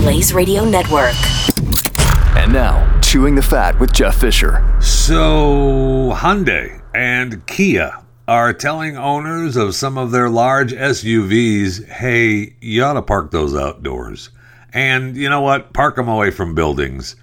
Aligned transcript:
Blaze 0.00 0.32
Radio 0.32 0.64
Network. 0.64 1.12
And 2.34 2.50
now, 2.54 2.98
Chewing 3.02 3.34
the 3.34 3.42
Fat 3.42 3.78
with 3.78 3.92
Jeff 3.92 4.18
Fisher. 4.18 4.64
So, 4.80 6.14
Hyundai 6.14 6.80
and 6.94 7.46
Kia 7.46 7.98
are 8.26 8.54
telling 8.54 8.96
owners 8.96 9.56
of 9.56 9.74
some 9.74 9.98
of 9.98 10.10
their 10.10 10.30
large 10.30 10.72
SUVs, 10.72 11.86
hey, 11.86 12.56
you 12.62 12.82
ought 12.82 12.94
to 12.94 13.02
park 13.02 13.30
those 13.30 13.54
outdoors. 13.54 14.30
And 14.72 15.18
you 15.18 15.28
know 15.28 15.42
what? 15.42 15.74
Park 15.74 15.96
them 15.96 16.08
away 16.08 16.30
from 16.30 16.54
buildings. 16.54 17.14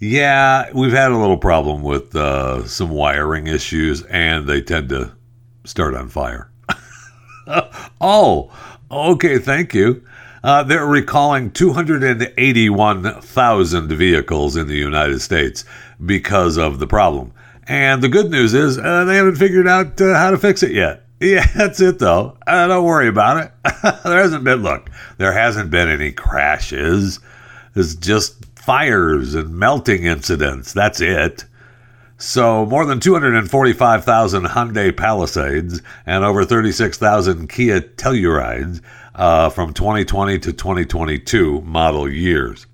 Yeah, 0.00 0.72
we've 0.74 0.90
had 0.90 1.12
a 1.12 1.16
little 1.16 1.38
problem 1.38 1.84
with 1.84 2.16
uh, 2.16 2.66
some 2.66 2.90
wiring 2.90 3.46
issues, 3.46 4.02
and 4.02 4.48
they 4.48 4.60
tend 4.60 4.88
to 4.88 5.12
start 5.62 5.94
on 5.94 6.08
fire. 6.08 6.50
oh, 8.00 8.50
okay, 8.90 9.38
thank 9.38 9.72
you. 9.72 10.02
Uh, 10.44 10.62
they're 10.62 10.86
recalling 10.86 11.50
281,000 11.50 13.88
vehicles 13.88 14.56
in 14.56 14.66
the 14.66 14.76
United 14.76 15.20
States 15.20 15.64
because 16.04 16.58
of 16.58 16.78
the 16.78 16.86
problem. 16.86 17.32
And 17.66 18.02
the 18.02 18.10
good 18.10 18.30
news 18.30 18.52
is 18.52 18.78
uh, 18.78 19.06
they 19.06 19.16
haven't 19.16 19.36
figured 19.36 19.66
out 19.66 19.98
uh, 20.02 20.12
how 20.14 20.32
to 20.32 20.38
fix 20.38 20.62
it 20.62 20.72
yet. 20.72 21.00
Yeah, 21.20 21.46
that's 21.54 21.80
it 21.80 22.00
though. 22.00 22.36
Uh, 22.46 22.66
don't 22.66 22.84
worry 22.84 23.08
about 23.08 23.42
it. 23.42 23.50
there 24.04 24.20
hasn't 24.20 24.44
been, 24.44 24.62
look, 24.62 24.90
there 25.16 25.32
hasn't 25.32 25.70
been 25.70 25.88
any 25.88 26.12
crashes. 26.12 27.18
It's 27.74 27.94
just 27.94 28.44
fires 28.58 29.34
and 29.34 29.54
melting 29.54 30.04
incidents. 30.04 30.74
That's 30.74 31.00
it. 31.00 31.46
So, 32.16 32.64
more 32.64 32.86
than 32.86 33.00
245,000 33.00 34.44
Hyundai 34.44 34.96
Palisades 34.96 35.82
and 36.06 36.24
over 36.24 36.44
36,000 36.44 37.48
Kia 37.48 37.80
Tellurides 37.80 38.80
uh, 39.16 39.50
from 39.50 39.74
2020 39.74 40.38
to 40.38 40.52
2022 40.52 41.62
model 41.62 42.08
years. 42.08 42.66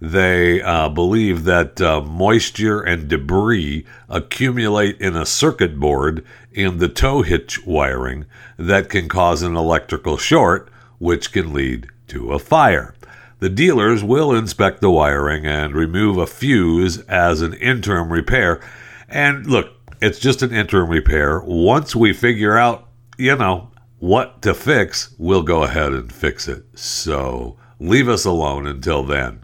They 0.00 0.62
uh, 0.62 0.88
believe 0.88 1.44
that 1.44 1.80
uh, 1.80 2.00
moisture 2.00 2.80
and 2.80 3.08
debris 3.08 3.84
accumulate 4.08 5.00
in 5.00 5.16
a 5.16 5.26
circuit 5.26 5.78
board 5.78 6.24
in 6.52 6.78
the 6.78 6.88
tow 6.88 7.22
hitch 7.22 7.66
wiring 7.66 8.24
that 8.56 8.88
can 8.88 9.08
cause 9.08 9.42
an 9.42 9.56
electrical 9.56 10.16
short, 10.16 10.70
which 10.98 11.32
can 11.32 11.52
lead 11.52 11.88
to 12.08 12.32
a 12.32 12.38
fire. 12.38 12.94
The 13.40 13.48
dealers 13.48 14.02
will 14.02 14.34
inspect 14.34 14.80
the 14.80 14.90
wiring 14.90 15.46
and 15.46 15.74
remove 15.74 16.16
a 16.16 16.26
fuse 16.26 16.98
as 17.02 17.40
an 17.40 17.54
interim 17.54 18.12
repair. 18.12 18.60
And 19.08 19.46
look, 19.46 19.72
it's 20.00 20.18
just 20.18 20.42
an 20.42 20.52
interim 20.52 20.90
repair. 20.90 21.40
Once 21.40 21.94
we 21.94 22.12
figure 22.12 22.56
out, 22.56 22.88
you 23.16 23.36
know, 23.36 23.70
what 23.98 24.42
to 24.42 24.54
fix, 24.54 25.14
we'll 25.18 25.42
go 25.42 25.62
ahead 25.62 25.92
and 25.92 26.12
fix 26.12 26.48
it. 26.48 26.64
So 26.74 27.56
leave 27.78 28.08
us 28.08 28.24
alone 28.24 28.66
until 28.66 29.04
then. 29.04 29.40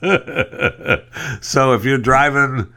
so 1.40 1.72
if 1.72 1.84
you're 1.84 1.98
driving 1.98 2.72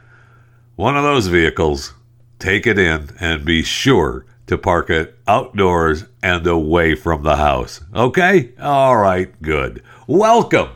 one 0.76 0.98
of 0.98 1.04
those 1.04 1.28
vehicles, 1.28 1.94
take 2.40 2.66
it 2.66 2.80
in 2.80 3.10
and 3.20 3.46
be 3.46 3.64
sure 3.64 4.26
to 4.48 4.58
park 4.58 4.90
it 4.90 5.18
outdoors 5.28 6.06
and 6.22 6.46
away 6.46 6.96
from 6.96 7.24
the 7.24 7.38
house. 7.38 7.82
Okay? 7.96 8.52
All 8.60 8.98
right, 8.98 9.40
good. 9.42 9.84
Welcome. 10.14 10.72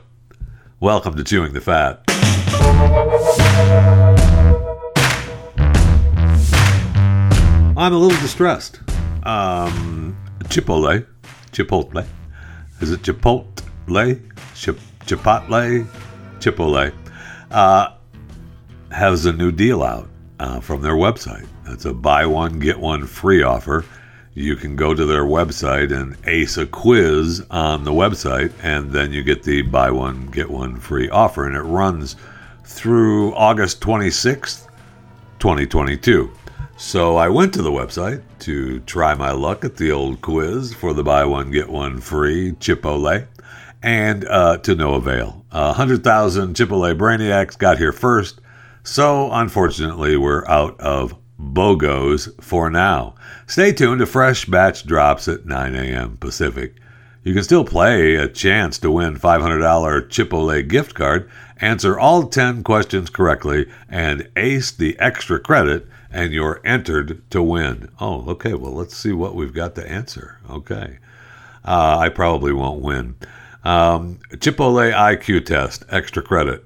Welcome 0.79 1.18
to 1.18 1.23
Chewing 1.25 1.51
the 1.51 1.59
Fat. 1.59 2.01
I'm 7.75 7.91
a 7.91 7.97
little 7.97 8.18
distressed. 8.22 8.79
Um, 9.23 10.16
Chipotle, 10.46 11.06
Chipotle, 11.51 12.07
is 12.79 12.94
it 12.94 13.01
Chipotle? 13.01 14.22
Chip, 14.56 14.79
Chipotle, 15.01 15.85
Chipotle, 16.40 16.94
uh, 17.52 17.90
has 18.90 19.25
a 19.25 19.34
new 19.34 19.52
deal 19.52 19.84
out 19.84 20.07
uh, 20.40 20.62
from 20.62 20.81
their 20.81 20.96
website. 20.96 21.46
It's 21.66 21.84
a 21.84 21.94
buy 21.94 22.25
one 22.25 22.57
get 22.59 22.79
one 22.79 23.06
free 23.06 23.44
offer. 23.44 23.84
You 24.38 24.57
can 24.57 24.75
go 24.75 24.94
to 24.94 25.06
their 25.06 25.23
website 25.23 25.96
and 25.96 26.18
ace 26.28 26.57
a 26.57 26.66
quiz 26.66 27.41
on 27.50 27.85
the 27.85 27.94
website, 27.94 28.51
and 28.62 28.91
then 28.91 29.13
you 29.13 29.23
get 29.23 29.44
the 29.44 29.62
buy 29.62 29.91
one 29.91 30.28
get 30.28 30.50
one 30.50 30.75
free 30.78 31.07
offer, 31.07 31.47
and 31.47 31.56
it 31.56 31.62
runs 31.62 32.18
through 32.66 33.34
August 33.34 33.79
26th, 33.79 34.68
2022. 35.40 36.29
So 36.75 37.16
I 37.16 37.29
went 37.29 37.53
to 37.53 37.62
the 37.62 37.72
website 37.72 38.23
to 38.40 38.81
try 38.81 39.13
my 39.13 39.31
luck 39.31 39.63
at 39.63 39.78
the 39.78 39.94
old 39.94 40.22
quiz 40.22 40.73
for 40.73 40.94
the 40.94 41.03
buy 41.03 41.23
one 41.23 41.50
get 41.50 41.69
one 41.69 42.02
free 42.02 42.52
Chipotle, 42.59 43.25
and 43.81 44.25
uh, 44.25 44.57
to 44.57 44.75
no 44.75 44.96
avail. 44.96 45.46
Uh, 45.50 45.72
100,000 45.72 46.56
Chipotle 46.56 46.97
Brainiacs 46.97 47.57
got 47.57 47.78
here 47.78 47.94
first, 47.94 48.41
so 48.84 49.31
unfortunately 49.31 50.17
we're 50.17 50.46
out 50.46 50.78
of 50.81 51.16
BOGOs 51.40 52.41
for 52.41 52.69
now. 52.69 53.16
Stay 53.47 53.72
tuned 53.72 54.00
to 54.00 54.06
fresh 54.06 54.46
batch 54.46 54.85
drops 54.85 55.28
at 55.28 55.46
9 55.46 55.75
a.m. 55.75 56.18
Pacific. 56.18 56.75
You 57.23 57.34
can 57.34 57.44
still 57.44 57.66
play 57.66 58.16
a 58.16 58.28
chance 58.28 58.78
to 58.79 58.91
win 58.91 59.18
$500 59.18 59.59
Chipotle 60.09 60.68
gift 60.68 60.94
card, 60.94 61.29
answer 61.57 61.97
all 61.97 62.28
10 62.28 62.63
questions 62.63 63.09
correctly, 63.09 63.66
and 63.90 64.29
ace 64.35 64.72
the 64.72 64.97
extra 65.00 65.40
credit 65.40 65.88
and 66.16 66.31
you're 66.31 66.62
entered 66.63 67.22
to 67.29 67.44
win. 67.44 67.90
Oh, 68.00 68.23
okay. 68.29 68.53
Well, 68.53 68.73
let's 68.73 68.96
see 68.96 69.12
what 69.12 69.35
we've 69.35 69.53
got 69.53 69.75
to 69.75 69.90
answer. 69.90 70.40
Okay. 70.50 71.00
Uh, 71.66 71.97
I 72.00 72.09
probably 72.09 72.53
won't 72.53 72.81
win. 72.81 73.16
Um, 73.66 74.19
Chipotle 74.31 74.94
IQ 74.94 75.46
test, 75.46 75.84
extra 75.90 76.22
credit. 76.22 76.63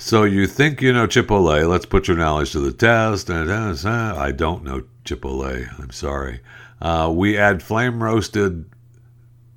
So 0.00 0.22
you 0.22 0.46
think 0.46 0.80
you 0.80 0.92
know 0.92 1.08
Chipotle? 1.08 1.68
Let's 1.68 1.84
put 1.84 2.06
your 2.06 2.16
knowledge 2.16 2.52
to 2.52 2.60
the 2.60 2.72
test. 2.72 3.28
I 3.30 4.30
don't 4.30 4.62
know 4.62 4.84
Chipotle. 5.04 5.80
I'm 5.80 5.90
sorry. 5.90 6.40
Uh, 6.80 7.12
we 7.12 7.36
add 7.36 7.64
flame 7.64 8.00
roasted 8.00 8.64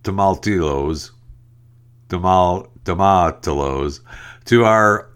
tomatillos, 0.03 1.11
tomal 2.09 2.71
tomatolos 2.83 3.99
to 4.45 4.65
our 4.65 5.11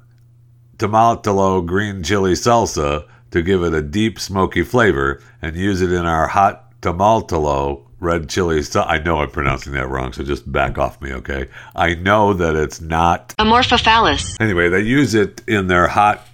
tomatolo 0.77 1.65
green 1.65 2.03
chili 2.03 2.33
salsa 2.33 3.07
to 3.31 3.41
give 3.41 3.63
it 3.63 3.73
a 3.73 3.81
deep 3.81 4.19
smoky 4.19 4.61
flavor 4.61 5.19
and 5.41 5.55
use 5.55 5.81
it 5.81 5.91
in 5.91 6.05
our 6.05 6.27
hot 6.27 6.79
tomaltolo 6.81 7.84
red 8.05 8.29
chili 8.29 8.61
sauce. 8.63 8.85
I 8.87 8.99
know 8.99 9.17
I'm 9.17 9.31
pronouncing 9.31 9.73
that 9.73 9.89
wrong, 9.89 10.13
so 10.13 10.23
just 10.23 10.49
back 10.51 10.77
off 10.77 11.01
me, 11.01 11.11
okay? 11.13 11.49
I 11.75 11.95
know 11.95 12.33
that 12.33 12.55
it's 12.55 12.79
not 12.79 13.29
Amorphophallus. 13.37 14.37
Anyway, 14.39 14.69
they 14.69 14.81
use 14.81 15.15
it 15.15 15.41
in 15.47 15.67
their 15.67 15.87
hot 15.87 16.25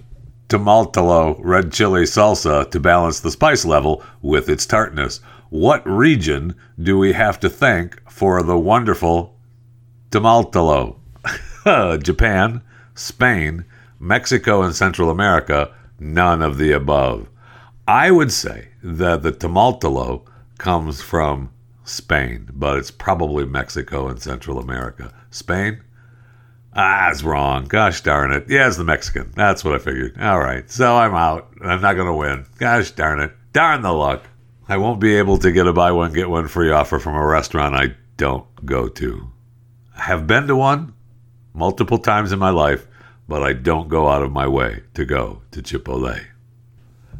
tomaltolo 0.48 1.36
red 1.40 1.72
chili 1.72 2.02
salsa 2.02 2.70
to 2.70 2.78
balance 2.78 3.20
the 3.20 3.30
spice 3.30 3.64
level 3.64 4.04
with 4.20 4.48
its 4.48 4.66
tartness. 4.66 5.20
What 5.48 5.86
region 5.88 6.54
do 6.80 6.98
we 6.98 7.12
have 7.12 7.40
to 7.40 7.48
thank 7.48 7.98
for 8.10 8.42
the 8.42 8.58
wonderful 8.58 9.34
tomaltolo? 10.10 10.96
Japan, 12.02 12.60
Spain, 12.94 13.64
Mexico, 13.98 14.62
and 14.62 14.74
Central 14.74 15.08
America 15.08 15.74
none 15.98 16.42
of 16.42 16.58
the 16.58 16.72
above. 16.72 17.28
I 17.86 18.10
would 18.10 18.32
say 18.32 18.68
that 18.82 19.22
the 19.22 19.32
tomaltolo 19.32 20.22
comes 20.58 21.00
from 21.00 21.50
Spain, 21.84 22.48
but 22.52 22.78
it's 22.78 22.90
probably 22.90 23.44
Mexico 23.44 24.08
and 24.08 24.20
Central 24.20 24.58
America. 24.58 25.12
Spain? 25.30 25.82
Ah, 26.74 27.10
it's 27.10 27.22
wrong. 27.22 27.64
Gosh 27.64 28.00
darn 28.00 28.32
it. 28.32 28.46
Yeah, 28.48 28.66
it's 28.66 28.76
the 28.76 28.84
Mexican. 28.84 29.32
That's 29.34 29.64
what 29.64 29.74
I 29.74 29.78
figured. 29.78 30.18
All 30.20 30.38
right. 30.38 30.70
So 30.70 30.96
I'm 30.96 31.14
out. 31.14 31.52
I'm 31.60 31.82
not 31.82 31.94
going 31.94 32.06
to 32.06 32.14
win. 32.14 32.46
Gosh 32.58 32.92
darn 32.92 33.20
it. 33.20 33.32
Darn 33.52 33.82
the 33.82 33.92
luck. 33.92 34.24
I 34.68 34.78
won't 34.78 35.00
be 35.00 35.16
able 35.16 35.36
to 35.38 35.52
get 35.52 35.66
a 35.66 35.72
buy 35.72 35.92
one, 35.92 36.12
get 36.12 36.30
one 36.30 36.48
free 36.48 36.70
offer 36.70 36.98
from 36.98 37.14
a 37.14 37.26
restaurant 37.26 37.74
I 37.74 37.94
don't 38.16 38.46
go 38.64 38.88
to. 38.88 39.30
I 39.96 40.02
have 40.02 40.26
been 40.26 40.46
to 40.46 40.56
one 40.56 40.94
multiple 41.52 41.98
times 41.98 42.32
in 42.32 42.38
my 42.38 42.50
life, 42.50 42.86
but 43.28 43.42
I 43.42 43.52
don't 43.52 43.88
go 43.88 44.08
out 44.08 44.22
of 44.22 44.32
my 44.32 44.46
way 44.46 44.82
to 44.94 45.04
go 45.04 45.42
to 45.50 45.60
Chipotle. 45.62 46.24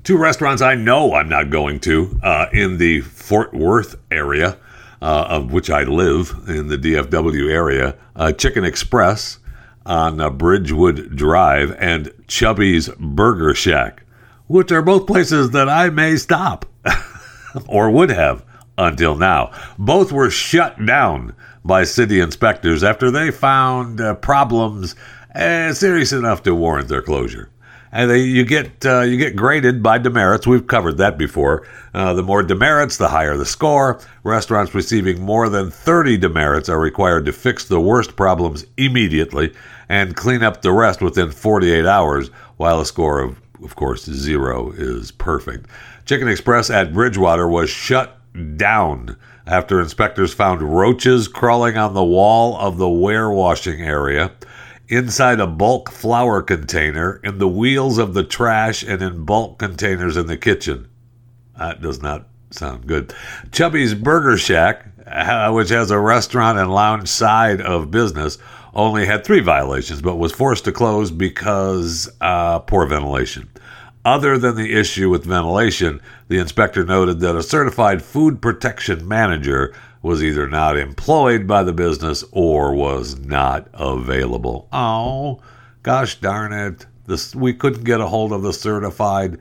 Two 0.04 0.18
restaurants 0.18 0.60
I 0.60 0.74
know 0.74 1.14
I'm 1.14 1.28
not 1.28 1.50
going 1.50 1.78
to 1.80 2.18
uh, 2.24 2.46
in 2.52 2.78
the 2.78 3.02
Fort 3.02 3.54
Worth 3.54 3.94
area, 4.10 4.58
uh, 5.00 5.26
of 5.28 5.52
which 5.52 5.70
I 5.70 5.84
live 5.84 6.34
in 6.48 6.66
the 6.66 6.76
DFW 6.76 7.48
area 7.48 7.96
uh, 8.16 8.32
Chicken 8.32 8.64
Express 8.64 9.38
on 9.86 10.20
uh, 10.20 10.28
Bridgewood 10.28 11.14
Drive 11.14 11.76
and 11.78 12.12
Chubby's 12.26 12.88
Burger 12.98 13.54
Shack, 13.54 14.02
which 14.48 14.72
are 14.72 14.82
both 14.82 15.06
places 15.06 15.50
that 15.50 15.68
I 15.68 15.88
may 15.90 16.16
stop 16.16 16.66
or 17.68 17.88
would 17.88 18.10
have 18.10 18.44
until 18.76 19.14
now. 19.14 19.52
Both 19.78 20.10
were 20.10 20.30
shut 20.30 20.84
down 20.84 21.32
by 21.64 21.84
city 21.84 22.18
inspectors 22.18 22.82
after 22.82 23.12
they 23.12 23.30
found 23.30 24.00
uh, 24.00 24.14
problems 24.16 24.96
uh, 25.32 25.72
serious 25.72 26.12
enough 26.12 26.42
to 26.42 26.56
warrant 26.56 26.88
their 26.88 27.02
closure. 27.02 27.51
And 27.92 28.10
they, 28.10 28.22
you 28.22 28.44
get 28.44 28.84
uh, 28.86 29.02
you 29.02 29.18
get 29.18 29.36
graded 29.36 29.82
by 29.82 29.98
demerits. 29.98 30.46
We've 30.46 30.66
covered 30.66 30.96
that 30.96 31.18
before. 31.18 31.66
Uh, 31.92 32.14
the 32.14 32.22
more 32.22 32.42
demerits, 32.42 32.96
the 32.96 33.08
higher 33.08 33.36
the 33.36 33.44
score. 33.44 34.00
Restaurants 34.24 34.74
receiving 34.74 35.20
more 35.20 35.50
than 35.50 35.70
30 35.70 36.16
demerits 36.16 36.70
are 36.70 36.80
required 36.80 37.26
to 37.26 37.32
fix 37.32 37.66
the 37.66 37.80
worst 37.80 38.16
problems 38.16 38.64
immediately 38.78 39.52
and 39.90 40.16
clean 40.16 40.42
up 40.42 40.62
the 40.62 40.72
rest 40.72 41.02
within 41.02 41.30
48 41.30 41.84
hours, 41.84 42.28
while 42.56 42.80
a 42.80 42.86
score 42.86 43.20
of, 43.20 43.38
of 43.62 43.76
course, 43.76 44.06
zero 44.06 44.72
is 44.72 45.10
perfect. 45.10 45.66
Chicken 46.06 46.28
Express 46.28 46.70
at 46.70 46.94
Bridgewater 46.94 47.46
was 47.46 47.68
shut 47.68 48.18
down 48.56 49.16
after 49.46 49.80
inspectors 49.80 50.32
found 50.32 50.62
roaches 50.62 51.28
crawling 51.28 51.76
on 51.76 51.94
the 51.94 52.04
wall 52.04 52.56
of 52.56 52.78
the 52.78 52.86
warewashing 52.86 53.80
area, 53.80 54.30
inside 54.92 55.40
a 55.40 55.46
bulk 55.46 55.90
flour 55.90 56.42
container, 56.42 57.20
in 57.24 57.38
the 57.38 57.48
wheels 57.48 57.96
of 57.98 58.12
the 58.12 58.22
trash, 58.22 58.82
and 58.82 59.00
in 59.00 59.24
bulk 59.24 59.58
containers 59.58 60.16
in 60.16 60.26
the 60.26 60.36
kitchen. 60.36 60.86
That 61.58 61.80
does 61.80 62.02
not 62.02 62.28
sound 62.50 62.86
good. 62.86 63.14
Chubby's 63.50 63.94
Burger 63.94 64.36
Shack, 64.36 64.86
uh, 65.06 65.50
which 65.50 65.70
has 65.70 65.90
a 65.90 65.98
restaurant 65.98 66.58
and 66.58 66.70
lounge 66.70 67.08
side 67.08 67.62
of 67.62 67.90
business, 67.90 68.36
only 68.74 69.06
had 69.06 69.24
three 69.24 69.40
violations, 69.40 70.02
but 70.02 70.16
was 70.16 70.32
forced 70.32 70.64
to 70.66 70.72
close 70.72 71.10
because 71.10 72.10
uh, 72.20 72.58
poor 72.60 72.86
ventilation. 72.86 73.48
Other 74.04 74.36
than 74.36 74.56
the 74.56 74.78
issue 74.78 75.08
with 75.08 75.24
ventilation, 75.24 76.00
the 76.28 76.38
inspector 76.38 76.84
noted 76.84 77.20
that 77.20 77.36
a 77.36 77.42
certified 77.42 78.02
food 78.02 78.42
protection 78.42 79.06
manager 79.06 79.74
was 80.02 80.22
either 80.22 80.48
not 80.48 80.76
employed 80.76 81.46
by 81.46 81.62
the 81.62 81.72
business 81.72 82.24
or 82.32 82.74
was 82.74 83.18
not 83.18 83.68
available. 83.72 84.68
Oh, 84.72 85.40
gosh 85.82 86.16
darn 86.20 86.52
it. 86.52 86.86
This, 87.06 87.34
we 87.34 87.54
couldn't 87.54 87.84
get 87.84 88.00
a 88.00 88.06
hold 88.06 88.32
of 88.32 88.42
the 88.42 88.52
certified 88.52 89.38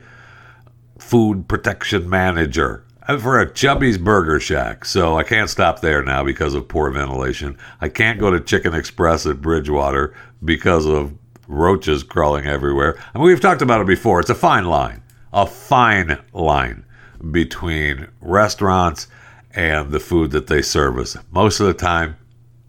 food 0.98 1.48
protection 1.48 2.08
manager 2.08 2.84
for 3.18 3.40
a 3.40 3.52
Chubby's 3.52 3.98
Burger 3.98 4.38
Shack. 4.38 4.84
So 4.84 5.18
I 5.18 5.24
can't 5.24 5.50
stop 5.50 5.80
there 5.80 6.02
now 6.02 6.22
because 6.22 6.54
of 6.54 6.68
poor 6.68 6.90
ventilation. 6.90 7.58
I 7.80 7.88
can't 7.88 8.20
go 8.20 8.30
to 8.30 8.40
Chicken 8.40 8.74
Express 8.74 9.26
at 9.26 9.42
Bridgewater 9.42 10.14
because 10.44 10.86
of 10.86 11.14
roaches 11.48 12.02
crawling 12.04 12.46
everywhere. 12.46 12.96
I 13.14 13.18
mean, 13.18 13.26
we've 13.26 13.40
talked 13.40 13.62
about 13.62 13.80
it 13.80 13.86
before. 13.86 14.20
It's 14.20 14.30
a 14.30 14.34
fine 14.34 14.64
line, 14.64 15.02
a 15.32 15.46
fine 15.46 16.18
line 16.32 16.84
between 17.30 18.08
restaurants 18.20 19.08
and 19.54 19.90
the 19.90 20.00
food 20.00 20.30
that 20.32 20.46
they 20.46 20.62
service. 20.62 21.16
Most 21.30 21.60
of 21.60 21.66
the 21.66 21.74
time, 21.74 22.16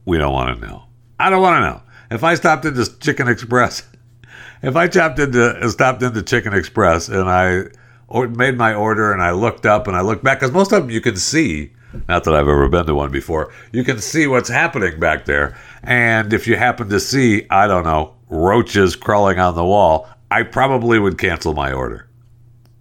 we 0.06 0.18
don't 0.18 0.34
want 0.34 0.60
to 0.60 0.68
know. 0.68 0.84
I 1.20 1.30
don't 1.30 1.42
want 1.42 1.58
to 1.58 1.70
know. 1.70 1.82
If 2.12 2.24
I 2.24 2.36
stopped 2.36 2.66
into 2.66 3.00
Chicken 3.00 3.28
Express, 3.28 3.84
if 4.62 4.76
I 4.76 4.88
chopped 4.88 5.20
into 5.20 5.46
uh, 5.46 5.70
stopped 5.70 6.04
into 6.04 6.22
Chicken 6.22 6.54
Express 6.54 7.08
and 7.08 7.30
I 7.30 7.66
or 8.08 8.28
made 8.28 8.58
my 8.58 8.74
order 8.74 9.12
and 9.12 9.22
I 9.22 9.32
looked 9.32 9.66
up 9.66 9.88
and 9.88 9.96
I 9.96 10.02
looked 10.02 10.24
back 10.24 10.40
because 10.40 10.52
most 10.52 10.72
of 10.72 10.84
them 10.84 10.92
you 10.92 11.02
can 11.02 11.18
see. 11.18 11.72
Not 12.10 12.24
that 12.24 12.34
I've 12.34 12.48
ever 12.48 12.68
been 12.70 12.88
to 12.88 12.96
one 12.96 13.12
before. 13.12 13.54
You 13.72 13.84
can 13.84 14.00
see 14.00 14.26
what's 14.26 14.50
happening 14.50 15.00
back 15.00 15.26
there. 15.26 15.56
And 15.84 16.34
if 16.34 16.48
you 16.48 16.56
happen 16.56 16.90
to 16.90 17.00
see, 17.00 17.46
I 17.52 17.68
don't 17.68 17.84
know, 17.84 18.16
roaches 18.30 18.96
crawling 18.96 19.38
on 19.38 19.54
the 19.54 19.64
wall, 19.64 20.10
I 20.32 20.42
probably 20.42 20.98
would 20.98 21.20
cancel 21.20 21.54
my 21.54 21.72
order. 21.72 22.10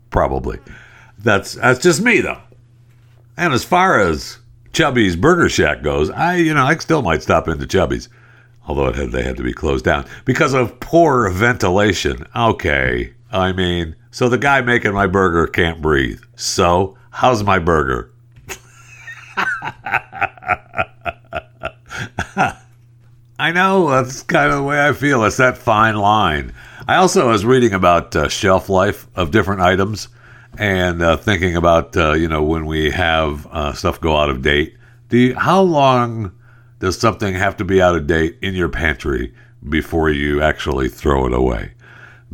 Probably. 0.09 0.59
That's 1.19 1.55
that's 1.55 1.81
just 1.81 2.01
me 2.03 2.21
though. 2.21 2.41
And 3.43 3.53
as 3.53 3.65
far 3.65 3.99
as 3.99 4.39
Chubby's 4.73 5.17
Burger 5.17 5.49
Shack 5.49 5.83
goes, 5.83 6.11
I 6.11 6.37
you 6.37 6.55
know 6.55 6.65
I 6.65 6.77
still 6.77 7.03
might 7.03 7.25
stop 7.25 7.49
into 7.49 7.67
Chubby's, 7.67 8.09
although 8.69 8.87
it 8.87 8.95
had, 8.95 9.11
they 9.11 9.25
had 9.25 9.37
to 9.37 9.43
be 9.43 9.53
closed 9.53 9.85
down 9.85 10.07
because 10.25 10.55
of 10.55 10.79
poor 10.79 11.29
ventilation. 11.29 12.25
Okay, 12.37 13.15
I 13.33 13.51
mean, 13.51 13.97
so 14.13 14.29
the 14.29 14.39
guy 14.39 14.61
making 14.61 14.93
my 14.93 15.09
burger 15.09 15.49
can't 15.49 15.83
breathe. 15.83 16.21
So 16.37 16.97
how's 17.11 17.43
my 17.43 17.59
burger? 17.59 18.13
I 23.41 23.51
know 23.53 23.91
that's 23.91 24.23
kind 24.23 24.53
of 24.53 24.59
the 24.59 24.63
way 24.63 24.87
I 24.87 24.93
feel. 24.93 25.25
It's 25.25 25.39
that 25.39 25.59
fine 25.59 25.97
line. 25.97 26.55
I 26.87 26.95
also 26.95 27.31
was 27.31 27.45
reading 27.45 27.73
about 27.73 28.15
uh, 28.15 28.29
shelf 28.29 28.69
life 28.69 29.09
of 29.17 29.33
different 29.33 29.63
items 29.63 30.07
and 30.59 31.03
uh, 31.03 31.17
thinking 31.17 31.57
about 31.57 31.97
uh, 31.97 32.13
you 32.13 32.29
know 32.29 32.43
when 32.43 32.67
we 32.67 32.91
have 32.91 33.47
uh, 33.47 33.73
stuff 33.73 34.01
go 34.01 34.17
out 34.17 34.31
of 34.31 34.43
date. 34.43 34.77
Do 35.09 35.19
you, 35.19 35.35
how 35.35 35.61
long 35.63 36.33
does 36.79 36.99
something 36.99 37.35
have 37.35 37.57
to 37.59 37.65
be 37.65 37.81
out 37.81 37.95
of 37.95 38.07
date 38.07 38.39
in 38.43 38.55
your 38.55 38.69
pantry 38.69 39.35
before 39.69 40.11
you 40.11 40.43
actually 40.43 40.89
throw 40.89 41.27
it 41.27 41.33
away? 41.33 41.73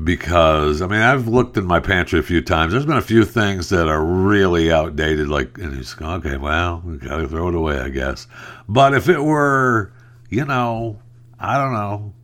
Because 0.02 0.80
I 0.80 0.86
mean, 0.86 1.00
I've 1.00 1.26
looked 1.28 1.56
in 1.56 1.64
my 1.64 1.80
pantry 1.80 2.18
a 2.20 2.22
few 2.22 2.40
times. 2.40 2.72
There's 2.72 2.86
been 2.86 2.96
a 2.96 3.02
few 3.02 3.24
things 3.24 3.68
that 3.70 3.88
are 3.88 4.04
really 4.04 4.72
outdated. 4.72 5.28
Like, 5.28 5.58
and 5.58 5.84
okay. 6.00 6.36
Well, 6.36 6.82
we 6.84 6.98
gotta 6.98 7.28
throw 7.28 7.48
it 7.48 7.54
away, 7.54 7.78
I 7.78 7.88
guess. 7.88 8.26
But 8.68 8.94
if 8.94 9.08
it 9.08 9.22
were, 9.22 9.92
you 10.28 10.44
know, 10.44 11.00
I 11.38 11.56
don't 11.58 11.72
know, 11.72 12.14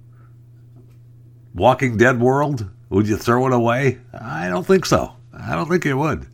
Walking 1.55 1.97
Dead 1.97 2.21
world, 2.21 2.69
would 2.91 3.09
you 3.09 3.17
throw 3.17 3.47
it 3.47 3.53
away? 3.53 4.01
I 4.13 4.49
don't 4.49 4.67
think 4.67 4.87
so. 4.87 5.15
I 5.47 5.55
don't 5.55 5.69
think 5.69 5.87
it 5.87 5.95
would. 5.95 6.27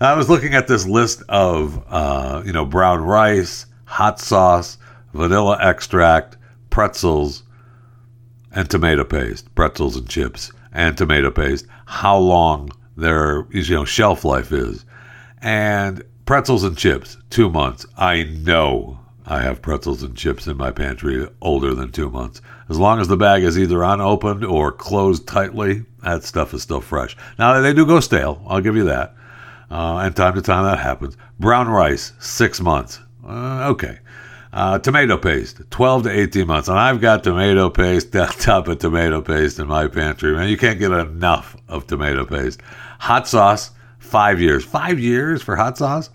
I 0.00 0.14
was 0.14 0.28
looking 0.28 0.54
at 0.54 0.66
this 0.66 0.86
list 0.86 1.22
of, 1.28 1.82
uh, 1.88 2.42
you 2.44 2.52
know, 2.52 2.64
brown 2.64 3.02
rice, 3.02 3.66
hot 3.84 4.20
sauce, 4.20 4.76
vanilla 5.12 5.58
extract, 5.60 6.36
pretzels, 6.70 7.44
and 8.52 8.68
tomato 8.68 9.04
paste. 9.04 9.54
Pretzels 9.54 9.96
and 9.96 10.08
chips 10.08 10.52
and 10.72 10.98
tomato 10.98 11.30
paste. 11.30 11.66
How 11.86 12.18
long 12.18 12.70
their 12.96 13.46
you 13.50 13.74
know 13.74 13.84
shelf 13.84 14.24
life 14.24 14.52
is, 14.52 14.84
and 15.40 16.02
pretzels 16.26 16.64
and 16.64 16.76
chips, 16.76 17.16
two 17.30 17.50
months. 17.50 17.86
I 17.96 18.24
know 18.24 19.00
I 19.26 19.40
have 19.42 19.62
pretzels 19.62 20.02
and 20.02 20.16
chips 20.16 20.46
in 20.46 20.56
my 20.56 20.70
pantry 20.70 21.26
older 21.40 21.74
than 21.74 21.92
two 21.92 22.10
months. 22.10 22.40
As 22.68 22.78
long 22.78 23.00
as 23.00 23.08
the 23.08 23.16
bag 23.16 23.42
is 23.42 23.58
either 23.58 23.82
unopened 23.82 24.44
or 24.44 24.72
closed 24.72 25.26
tightly, 25.26 25.84
that 26.02 26.24
stuff 26.24 26.54
is 26.54 26.62
still 26.62 26.80
fresh. 26.80 27.16
Now, 27.38 27.60
they 27.60 27.74
do 27.74 27.84
go 27.86 28.00
stale, 28.00 28.42
I'll 28.46 28.60
give 28.60 28.76
you 28.76 28.84
that. 28.84 29.14
Uh, 29.70 29.98
and 29.98 30.14
time 30.14 30.34
to 30.34 30.42
time 30.42 30.64
that 30.64 30.78
happens. 30.78 31.16
Brown 31.38 31.68
rice, 31.68 32.12
six 32.20 32.60
months. 32.60 33.00
Uh, 33.26 33.68
okay. 33.70 33.98
Uh, 34.52 34.78
tomato 34.78 35.16
paste, 35.16 35.60
12 35.70 36.04
to 36.04 36.10
18 36.10 36.46
months. 36.46 36.68
And 36.68 36.78
I've 36.78 37.00
got 37.00 37.24
tomato 37.24 37.68
paste 37.70 38.14
on 38.16 38.28
top 38.28 38.68
of 38.68 38.78
tomato 38.78 39.20
paste 39.20 39.58
in 39.58 39.66
my 39.66 39.88
pantry. 39.88 40.32
Man, 40.32 40.48
you 40.48 40.56
can't 40.56 40.78
get 40.78 40.92
enough 40.92 41.56
of 41.68 41.86
tomato 41.86 42.24
paste. 42.24 42.62
Hot 43.00 43.26
sauce, 43.26 43.72
five 43.98 44.40
years. 44.40 44.64
Five 44.64 45.00
years 45.00 45.42
for 45.42 45.56
hot 45.56 45.76
sauce? 45.76 46.10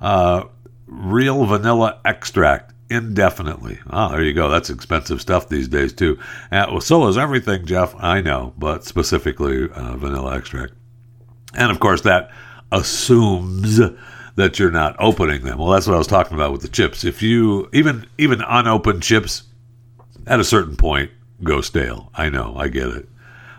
Uh, 0.00 0.44
real 0.86 1.44
vanilla 1.44 2.00
extract 2.04 2.73
indefinitely. 2.94 3.78
Oh, 3.90 4.10
there 4.10 4.22
you 4.22 4.32
go. 4.32 4.48
That's 4.48 4.70
expensive 4.70 5.20
stuff 5.20 5.48
these 5.48 5.68
days, 5.68 5.92
too. 5.92 6.18
Uh, 6.50 6.66
well, 6.70 6.80
so 6.80 7.06
is 7.08 7.18
everything, 7.18 7.66
Jeff. 7.66 7.94
I 7.98 8.20
know, 8.20 8.54
but 8.56 8.84
specifically 8.84 9.68
uh, 9.70 9.96
vanilla 9.96 10.36
extract. 10.36 10.72
And 11.54 11.70
of 11.70 11.80
course, 11.80 12.00
that 12.02 12.30
assumes 12.72 13.80
that 14.36 14.58
you're 14.58 14.70
not 14.70 14.96
opening 14.98 15.42
them. 15.42 15.58
Well, 15.58 15.70
that's 15.70 15.86
what 15.86 15.94
I 15.94 15.98
was 15.98 16.06
talking 16.06 16.34
about 16.34 16.52
with 16.52 16.62
the 16.62 16.68
chips. 16.68 17.04
If 17.04 17.22
you 17.22 17.68
even 17.72 18.06
even 18.18 18.40
unopened 18.40 19.02
chips, 19.02 19.44
at 20.26 20.40
a 20.40 20.44
certain 20.44 20.76
point, 20.76 21.10
go 21.42 21.60
stale. 21.60 22.10
I 22.14 22.28
know, 22.28 22.54
I 22.56 22.68
get 22.68 22.88
it, 22.88 23.08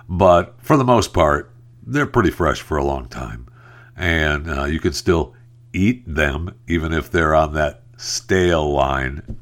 but 0.09 0.55
for 0.61 0.77
the 0.77 0.83
most 0.83 1.13
part, 1.13 1.51
they're 1.85 2.05
pretty 2.05 2.31
fresh 2.31 2.61
for 2.61 2.77
a 2.77 2.83
long 2.83 3.07
time, 3.07 3.47
and 3.95 4.49
uh, 4.49 4.65
you 4.65 4.79
can 4.79 4.93
still 4.93 5.33
eat 5.73 6.03
them 6.07 6.55
even 6.67 6.93
if 6.93 7.11
they're 7.11 7.35
on 7.35 7.53
that 7.53 7.83
stale 7.97 8.71
line. 8.71 9.21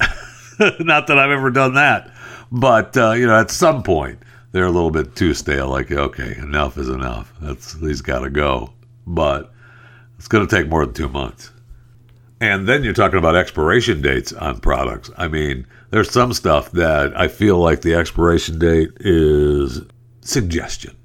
Not 0.79 1.07
that 1.07 1.17
I've 1.17 1.31
ever 1.31 1.49
done 1.49 1.73
that, 1.75 2.11
but 2.51 2.95
uh, 2.97 3.11
you 3.11 3.27
know, 3.27 3.39
at 3.39 3.51
some 3.51 3.83
point 3.83 4.19
they're 4.51 4.65
a 4.65 4.71
little 4.71 4.91
bit 4.91 5.15
too 5.15 5.33
stale. 5.33 5.67
Like, 5.67 5.91
okay, 5.91 6.35
enough 6.37 6.77
is 6.77 6.89
enough. 6.89 7.33
That's 7.41 7.73
these 7.73 8.01
got 8.01 8.19
to 8.19 8.29
go. 8.29 8.71
But 9.05 9.51
it's 10.17 10.27
going 10.27 10.47
to 10.47 10.55
take 10.55 10.69
more 10.69 10.85
than 10.85 10.93
two 10.93 11.09
months. 11.09 11.51
And 12.39 12.67
then 12.67 12.83
you're 12.83 12.93
talking 12.93 13.19
about 13.19 13.35
expiration 13.35 14.01
dates 14.01 14.33
on 14.33 14.59
products. 14.59 15.09
I 15.17 15.27
mean, 15.27 15.65
there's 15.91 16.11
some 16.11 16.33
stuff 16.33 16.71
that 16.71 17.17
I 17.19 17.27
feel 17.27 17.57
like 17.57 17.81
the 17.81 17.95
expiration 17.95 18.59
date 18.59 18.91
is 18.99 19.81
suggestion, 20.21 20.95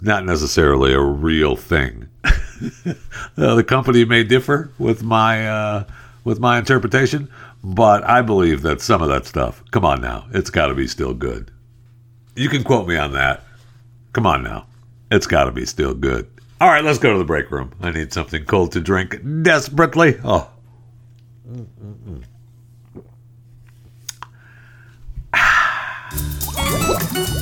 not 0.00 0.24
necessarily 0.24 0.92
a 0.92 1.00
real 1.00 1.56
thing. 1.56 2.08
uh, 2.24 3.54
the 3.54 3.64
company 3.66 4.04
may 4.04 4.22
differ 4.22 4.70
with 4.78 5.02
my 5.02 5.48
uh, 5.48 5.84
with 6.28 6.38
my 6.38 6.58
interpretation, 6.58 7.28
but 7.64 8.04
I 8.04 8.22
believe 8.22 8.62
that 8.62 8.80
some 8.80 9.02
of 9.02 9.08
that 9.08 9.26
stuff, 9.26 9.62
come 9.70 9.84
on 9.84 10.00
now, 10.00 10.26
it's 10.32 10.50
got 10.50 10.66
to 10.66 10.74
be 10.74 10.86
still 10.86 11.14
good. 11.14 11.50
You 12.36 12.48
can 12.48 12.62
quote 12.62 12.86
me 12.86 12.96
on 12.96 13.12
that. 13.14 13.44
Come 14.12 14.26
on 14.26 14.42
now. 14.42 14.66
It's 15.10 15.26
got 15.26 15.44
to 15.44 15.52
be 15.52 15.66
still 15.66 15.94
good. 15.94 16.30
All 16.60 16.68
right, 16.68 16.84
let's 16.84 16.98
go 16.98 17.12
to 17.12 17.18
the 17.18 17.24
break 17.24 17.50
room. 17.50 17.72
I 17.80 17.90
need 17.90 18.12
something 18.12 18.44
cold 18.44 18.72
to 18.72 18.80
drink 18.80 19.18
desperately. 19.42 20.18
Oh. 20.22 20.50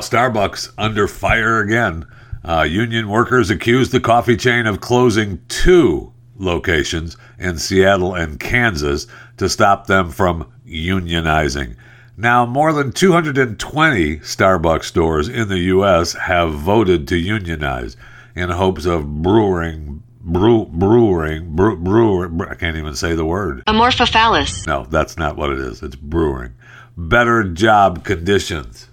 Starbucks 0.00 0.72
under 0.78 1.06
fire 1.06 1.60
again. 1.60 2.06
Uh, 2.44 2.62
union 2.62 3.08
workers 3.08 3.50
accused 3.50 3.92
the 3.92 4.00
coffee 4.00 4.36
chain 4.36 4.66
of 4.66 4.80
closing 4.80 5.40
two 5.48 6.12
locations 6.38 7.16
in 7.38 7.58
Seattle 7.58 8.14
and 8.14 8.40
Kansas 8.40 9.06
to 9.36 9.48
stop 9.48 9.86
them 9.86 10.10
from 10.10 10.50
unionizing. 10.66 11.76
Now, 12.16 12.44
more 12.44 12.72
than 12.72 12.92
220 12.92 14.18
Starbucks 14.18 14.84
stores 14.84 15.28
in 15.28 15.48
the 15.48 15.58
U.S. 15.58 16.12
have 16.12 16.52
voted 16.52 17.08
to 17.08 17.16
unionize 17.16 17.96
in 18.34 18.50
hopes 18.50 18.84
of 18.84 19.22
brewing, 19.22 20.02
brew, 20.20 20.66
brewing, 20.66 21.56
brew, 21.56 21.76
brewer. 21.76 22.30
I 22.48 22.54
can't 22.56 22.76
even 22.76 22.94
say 22.94 23.14
the 23.14 23.24
word. 23.24 23.64
Amorphophallus. 23.66 24.66
No, 24.66 24.84
that's 24.84 25.16
not 25.16 25.36
what 25.36 25.50
it 25.50 25.60
is. 25.60 25.82
It's 25.82 25.96
brewing. 25.96 26.52
Better 26.96 27.44
job 27.44 28.04
conditions. 28.04 28.89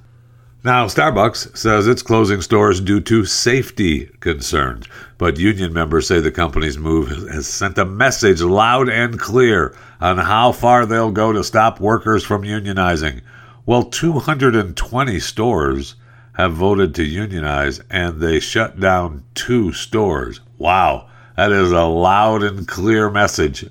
Now, 0.67 0.87
Starbucks 0.87 1.55
says 1.55 1.87
it's 1.87 2.01
closing 2.01 2.41
stores 2.41 2.81
due 2.81 2.99
to 2.99 3.23
safety 3.23 4.07
concerns, 4.19 4.85
but 5.17 5.39
union 5.39 5.71
members 5.71 6.09
say 6.09 6.19
the 6.19 6.29
company's 6.29 6.77
move 6.77 7.07
has 7.29 7.47
sent 7.47 7.77
a 7.77 7.85
message 7.85 8.41
loud 8.41 8.89
and 8.89 9.17
clear 9.17 9.73
on 10.01 10.17
how 10.17 10.51
far 10.51 10.85
they'll 10.85 11.13
go 11.13 11.31
to 11.31 11.41
stop 11.41 11.79
workers 11.79 12.25
from 12.25 12.41
unionizing. 12.41 13.21
Well, 13.65 13.83
220 13.83 15.21
stores 15.21 15.95
have 16.33 16.51
voted 16.51 16.93
to 16.95 17.05
unionize, 17.05 17.79
and 17.89 18.19
they 18.19 18.41
shut 18.41 18.77
down 18.77 19.23
two 19.35 19.71
stores. 19.71 20.41
Wow, 20.57 21.07
that 21.37 21.53
is 21.53 21.71
a 21.71 21.83
loud 21.83 22.43
and 22.43 22.67
clear 22.67 23.09
message. 23.09 23.69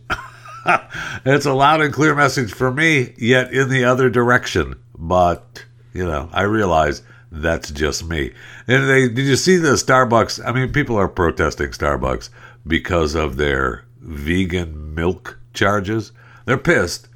it's 1.26 1.44
a 1.44 1.52
loud 1.52 1.82
and 1.82 1.92
clear 1.92 2.14
message 2.14 2.54
for 2.54 2.72
me, 2.72 3.12
yet 3.18 3.52
in 3.52 3.68
the 3.68 3.84
other 3.84 4.08
direction. 4.08 4.76
But 4.96 5.66
you 5.96 6.06
know, 6.06 6.28
I 6.32 6.42
realize 6.42 7.02
that's 7.32 7.70
just 7.70 8.04
me. 8.04 8.32
And 8.68 8.88
they 8.88 9.08
did 9.08 9.26
you 9.26 9.36
see 9.36 9.56
the 9.56 9.72
Starbucks? 9.72 10.44
I 10.44 10.52
mean, 10.52 10.72
people 10.72 10.96
are 10.96 11.08
protesting 11.08 11.70
Starbucks 11.70 12.28
because 12.66 13.14
of 13.14 13.36
their 13.36 13.84
vegan 14.00 14.94
milk 14.94 15.38
charges. 15.54 16.12
They're 16.44 16.58
pissed 16.58 17.08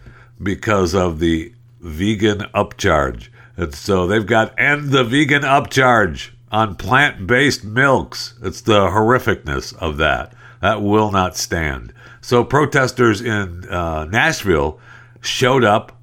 because 0.42 0.94
of 0.94 1.18
the 1.18 1.52
vegan 1.80 2.40
upcharge. 2.54 3.28
And 3.56 3.74
so 3.74 4.06
they've 4.06 4.26
got 4.26 4.58
end 4.58 4.90
the 4.90 5.04
vegan 5.04 5.42
upcharge 5.42 6.30
on 6.50 6.74
plant-based 6.74 7.64
milks. 7.64 8.34
It's 8.42 8.62
the 8.62 8.88
horrificness 8.88 9.76
of 9.76 9.98
that. 9.98 10.32
That 10.60 10.82
will 10.82 11.10
not 11.10 11.36
stand. 11.36 11.92
So 12.20 12.44
protesters 12.44 13.20
in 13.20 13.68
uh, 13.68 14.04
Nashville 14.04 14.80
showed 15.20 15.64
up 15.64 15.99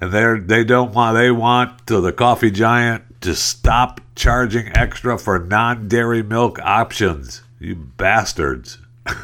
and 0.00 0.12
they 0.12 0.38
they 0.38 0.64
don't 0.64 0.92
want 0.92 1.16
they 1.16 1.30
want 1.30 1.86
the 1.86 2.12
coffee 2.12 2.50
giant 2.50 3.20
to 3.22 3.34
stop 3.34 4.00
charging 4.14 4.68
extra 4.76 5.18
for 5.18 5.38
non-dairy 5.38 6.22
milk 6.22 6.58
options. 6.60 7.42
You 7.58 7.74
bastards. 7.74 8.78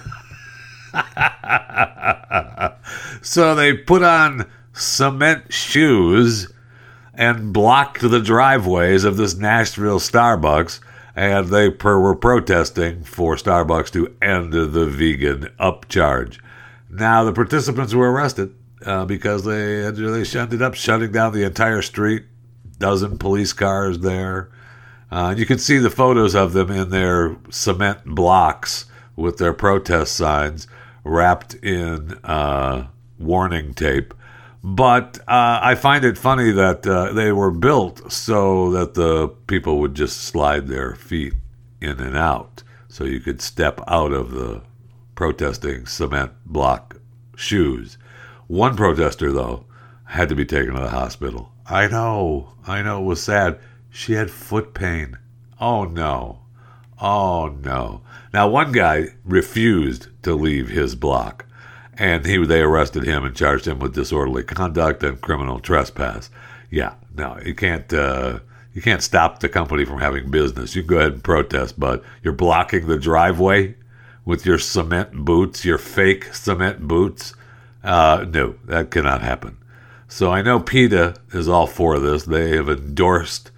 So 3.24 3.54
they 3.54 3.72
put 3.72 4.02
on 4.02 4.50
cement 4.74 5.50
shoes 5.50 6.52
and 7.14 7.54
blocked 7.54 8.02
the 8.02 8.20
driveways 8.20 9.02
of 9.04 9.16
this 9.16 9.34
Nashville 9.34 9.98
Starbucks 9.98 10.80
and 11.16 11.48
they 11.48 11.70
per- 11.70 11.98
were 11.98 12.14
protesting 12.14 13.02
for 13.02 13.36
Starbucks 13.36 13.90
to 13.92 14.14
end 14.20 14.52
the 14.52 14.86
vegan 14.86 15.48
upcharge. 15.58 16.38
Now 16.90 17.24
the 17.24 17.32
participants 17.32 17.94
were 17.94 18.12
arrested 18.12 18.54
uh, 18.84 19.04
because 19.04 19.44
they 19.44 19.90
they 19.90 20.38
ended 20.38 20.62
up 20.62 20.74
shutting 20.74 21.12
down 21.12 21.32
the 21.32 21.44
entire 21.44 21.82
street. 21.82 22.24
Dozen 22.78 23.18
police 23.18 23.52
cars 23.52 24.00
there. 24.00 24.50
Uh, 25.10 25.34
you 25.36 25.46
can 25.46 25.58
see 25.58 25.78
the 25.78 25.90
photos 25.90 26.34
of 26.34 26.52
them 26.52 26.70
in 26.70 26.90
their 26.90 27.36
cement 27.50 28.04
blocks 28.04 28.86
with 29.16 29.38
their 29.38 29.52
protest 29.52 30.16
signs 30.16 30.66
wrapped 31.04 31.54
in 31.54 32.14
uh, 32.24 32.88
warning 33.18 33.74
tape. 33.74 34.12
But 34.62 35.18
uh, 35.28 35.60
I 35.62 35.74
find 35.74 36.04
it 36.04 36.16
funny 36.16 36.50
that 36.50 36.86
uh, 36.86 37.12
they 37.12 37.32
were 37.32 37.50
built 37.50 38.10
so 38.10 38.70
that 38.70 38.94
the 38.94 39.28
people 39.46 39.78
would 39.80 39.94
just 39.94 40.22
slide 40.22 40.68
their 40.68 40.94
feet 40.94 41.34
in 41.80 42.00
and 42.00 42.16
out. 42.16 42.62
So 42.88 43.04
you 43.04 43.20
could 43.20 43.42
step 43.42 43.80
out 43.86 44.12
of 44.12 44.30
the 44.30 44.62
protesting 45.14 45.86
cement 45.86 46.32
block 46.46 46.96
shoes. 47.36 47.98
One 48.46 48.76
protester, 48.76 49.32
though, 49.32 49.64
had 50.04 50.28
to 50.28 50.34
be 50.34 50.44
taken 50.44 50.74
to 50.74 50.80
the 50.80 50.90
hospital. 50.90 51.50
I 51.66 51.86
know, 51.86 52.52
I 52.66 52.82
know, 52.82 53.02
it 53.02 53.06
was 53.06 53.22
sad. 53.22 53.58
She 53.90 54.14
had 54.14 54.30
foot 54.30 54.74
pain. 54.74 55.18
Oh 55.60 55.84
no. 55.84 56.40
Oh 57.00 57.56
no. 57.62 58.02
Now, 58.32 58.48
one 58.48 58.72
guy 58.72 59.08
refused 59.24 60.08
to 60.24 60.34
leave 60.34 60.68
his 60.68 60.94
block, 60.94 61.46
and 61.96 62.26
he 62.26 62.44
they 62.44 62.60
arrested 62.60 63.04
him 63.04 63.24
and 63.24 63.36
charged 63.36 63.66
him 63.66 63.78
with 63.78 63.94
disorderly 63.94 64.42
conduct 64.42 65.02
and 65.02 65.20
criminal 65.20 65.60
trespass. 65.60 66.30
Yeah, 66.70 66.94
no, 67.16 67.38
you 67.44 67.54
can't. 67.54 67.92
Uh, 67.92 68.40
you 68.72 68.82
can't 68.82 69.02
stop 69.02 69.38
the 69.38 69.48
company 69.48 69.84
from 69.84 70.00
having 70.00 70.30
business. 70.30 70.74
You 70.74 70.82
can 70.82 70.88
go 70.88 70.98
ahead 70.98 71.12
and 71.12 71.22
protest, 71.22 71.78
but 71.78 72.02
you're 72.24 72.32
blocking 72.32 72.88
the 72.88 72.98
driveway 72.98 73.76
with 74.24 74.44
your 74.44 74.58
cement 74.58 75.12
boots, 75.12 75.64
your 75.64 75.78
fake 75.78 76.34
cement 76.34 76.88
boots. 76.88 77.34
Uh, 77.84 78.24
no, 78.28 78.54
that 78.64 78.90
cannot 78.90 79.20
happen. 79.20 79.58
So 80.08 80.30
I 80.30 80.42
know 80.42 80.60
PETA 80.60 81.16
is 81.32 81.48
all 81.48 81.66
for 81.66 81.98
this. 81.98 82.24
They 82.24 82.56
have 82.56 82.68
endorsed 82.68 83.50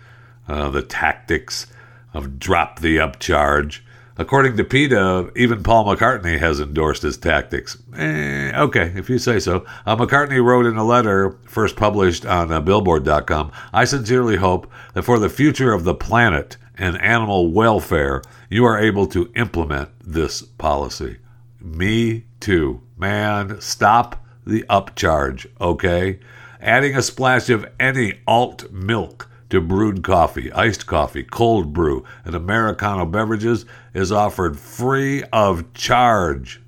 uh, 0.49 0.71
the 0.71 0.83
tactics 0.83 1.67
of 2.13 2.39
drop 2.39 2.81
the 2.81 2.97
upcharge. 2.97 3.81
According 4.19 4.57
to 4.57 4.65
PETA, 4.65 5.33
even 5.37 5.63
Paul 5.63 5.85
McCartney 5.85 6.39
has 6.39 6.59
endorsed 6.59 7.03
his 7.03 7.19
tactics. 7.19 7.77
Eh, 7.95 8.51
okay, 8.57 8.93
if 8.97 9.11
you 9.11 9.19
say 9.19 9.39
so. 9.39 9.67
Uh, 9.85 9.95
McCartney 9.95 10.43
wrote 10.43 10.65
in 10.65 10.79
a 10.79 10.85
letter 10.85 11.39
first 11.45 11.77
published 11.77 12.25
on 12.25 12.51
uh, 12.51 12.61
Billboard.com 12.61 13.53
I 13.75 13.85
sincerely 13.85 14.37
hope 14.37 14.71
that 14.95 15.03
for 15.03 15.19
the 15.19 15.29
future 15.29 15.73
of 15.73 15.85
the 15.85 15.95
planet 15.95 16.57
and 16.79 17.01
animal 17.03 17.53
welfare, 17.53 18.23
you 18.49 18.65
are 18.65 18.79
able 18.79 19.07
to 19.09 19.31
implement 19.37 19.91
this 20.01 20.41
policy. 20.41 21.19
Me 21.61 22.25
too. 22.41 22.81
Man, 22.97 23.61
stop 23.61 24.25
the 24.47 24.65
upcharge, 24.71 25.47
okay? 25.61 26.19
Adding 26.61 26.97
a 26.97 27.03
splash 27.03 27.51
of 27.51 27.67
any 27.79 28.21
alt 28.27 28.73
milk 28.73 29.29
to 29.51 29.61
brewed 29.61 30.03
coffee, 30.03 30.51
iced 30.53 30.87
coffee, 30.87 31.23
cold 31.23 31.75
brew, 31.75 32.05
and 32.25 32.35
Americano 32.35 33.05
beverages 33.05 33.67
is 33.93 34.11
offered 34.11 34.59
free 34.59 35.23
of 35.25 35.75
charge. 35.75 36.63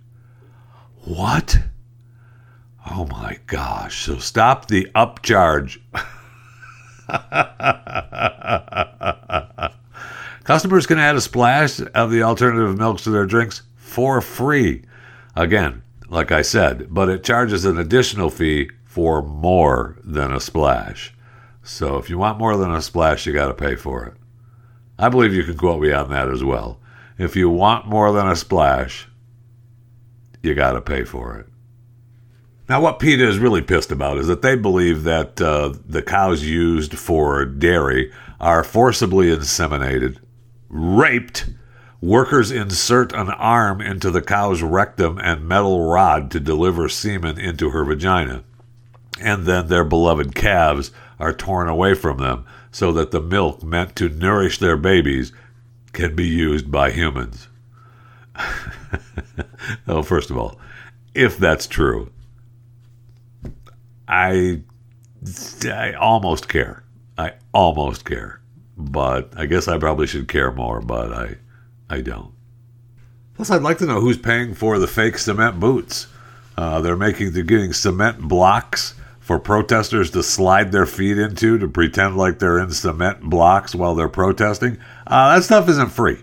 What? 1.04 1.58
Oh 2.90 3.06
my 3.06 3.38
gosh. 3.46 4.04
So 4.04 4.18
stop 4.18 4.68
the 4.68 4.90
upcharge. 4.94 5.78
Customers 10.44 10.86
can 10.86 10.98
add 10.98 11.16
a 11.16 11.22
splash 11.22 11.80
of 11.94 12.10
the 12.10 12.22
alternative 12.22 12.76
milks 12.76 13.04
to 13.04 13.10
their 13.10 13.26
drinks 13.26 13.62
for 13.76 14.20
free. 14.20 14.82
Again, 15.34 15.82
like 16.08 16.32
I 16.32 16.42
said, 16.42 16.92
but 16.92 17.08
it 17.08 17.24
charges 17.24 17.64
an 17.64 17.78
additional 17.78 18.30
fee 18.30 18.70
for 18.84 19.22
more 19.22 19.98
than 20.02 20.32
a 20.32 20.40
splash. 20.40 21.14
So 21.62 21.96
if 21.98 22.08
you 22.08 22.18
want 22.18 22.38
more 22.38 22.56
than 22.56 22.72
a 22.72 22.80
splash, 22.80 23.26
you 23.26 23.32
got 23.32 23.48
to 23.48 23.54
pay 23.54 23.76
for 23.76 24.04
it. 24.06 24.14
I 24.98 25.08
believe 25.08 25.34
you 25.34 25.44
can 25.44 25.56
quote 25.56 25.82
me 25.82 25.92
on 25.92 26.10
that 26.10 26.28
as 26.28 26.42
well. 26.42 26.80
If 27.18 27.36
you 27.36 27.50
want 27.50 27.86
more 27.86 28.12
than 28.12 28.26
a 28.26 28.36
splash, 28.36 29.08
you 30.42 30.54
got 30.54 30.72
to 30.72 30.80
pay 30.80 31.04
for 31.04 31.36
it. 31.36 31.46
Now, 32.68 32.80
what 32.80 32.98
PETA 32.98 33.26
is 33.26 33.38
really 33.38 33.62
pissed 33.62 33.90
about 33.90 34.18
is 34.18 34.26
that 34.26 34.42
they 34.42 34.54
believe 34.54 35.04
that 35.04 35.40
uh, 35.40 35.72
the 35.86 36.02
cows 36.02 36.44
used 36.44 36.98
for 36.98 37.44
dairy 37.44 38.12
are 38.40 38.62
forcibly 38.62 39.28
inseminated, 39.28 40.18
raped, 40.68 41.46
Workers 42.00 42.52
insert 42.52 43.12
an 43.12 43.28
arm 43.30 43.80
into 43.80 44.10
the 44.10 44.22
cow's 44.22 44.62
rectum 44.62 45.18
and 45.18 45.48
metal 45.48 45.90
rod 45.90 46.30
to 46.30 46.38
deliver 46.40 46.88
semen 46.88 47.38
into 47.38 47.70
her 47.70 47.84
vagina. 47.84 48.44
And 49.20 49.46
then 49.46 49.66
their 49.66 49.84
beloved 49.84 50.34
calves 50.34 50.92
are 51.18 51.32
torn 51.32 51.68
away 51.68 51.94
from 51.94 52.18
them 52.18 52.44
so 52.70 52.92
that 52.92 53.10
the 53.10 53.20
milk 53.20 53.64
meant 53.64 53.96
to 53.96 54.08
nourish 54.08 54.58
their 54.58 54.76
babies 54.76 55.32
can 55.92 56.14
be 56.14 56.26
used 56.26 56.70
by 56.70 56.92
humans. 56.92 57.48
well, 59.86 60.04
first 60.04 60.30
of 60.30 60.38
all, 60.38 60.60
if 61.14 61.36
that's 61.36 61.66
true, 61.66 62.12
I 64.06 64.62
I 65.64 65.94
almost 65.94 66.48
care. 66.48 66.84
I 67.16 67.32
almost 67.52 68.04
care, 68.04 68.40
but 68.76 69.32
I 69.36 69.46
guess 69.46 69.66
I 69.66 69.78
probably 69.78 70.06
should 70.06 70.28
care 70.28 70.52
more. 70.52 70.80
But 70.80 71.12
I 71.12 71.36
I 71.90 72.00
don't. 72.00 72.32
Plus, 73.34 73.50
I'd 73.50 73.62
like 73.62 73.78
to 73.78 73.86
know 73.86 74.00
who's 74.00 74.18
paying 74.18 74.54
for 74.54 74.78
the 74.78 74.88
fake 74.88 75.18
cement 75.18 75.60
boots. 75.60 76.08
Uh, 76.56 76.80
they're 76.80 76.96
making 76.96 77.32
they're 77.32 77.44
getting 77.44 77.72
cement 77.72 78.20
blocks 78.20 78.94
for 79.20 79.38
protesters 79.38 80.10
to 80.10 80.22
slide 80.22 80.72
their 80.72 80.86
feet 80.86 81.18
into 81.18 81.58
to 81.58 81.68
pretend 81.68 82.16
like 82.16 82.38
they're 82.38 82.58
in 82.58 82.70
cement 82.72 83.20
blocks 83.20 83.74
while 83.74 83.94
they're 83.94 84.08
protesting. 84.08 84.78
Uh, 85.06 85.34
that 85.34 85.44
stuff 85.44 85.68
isn't 85.68 85.90
free. 85.90 86.18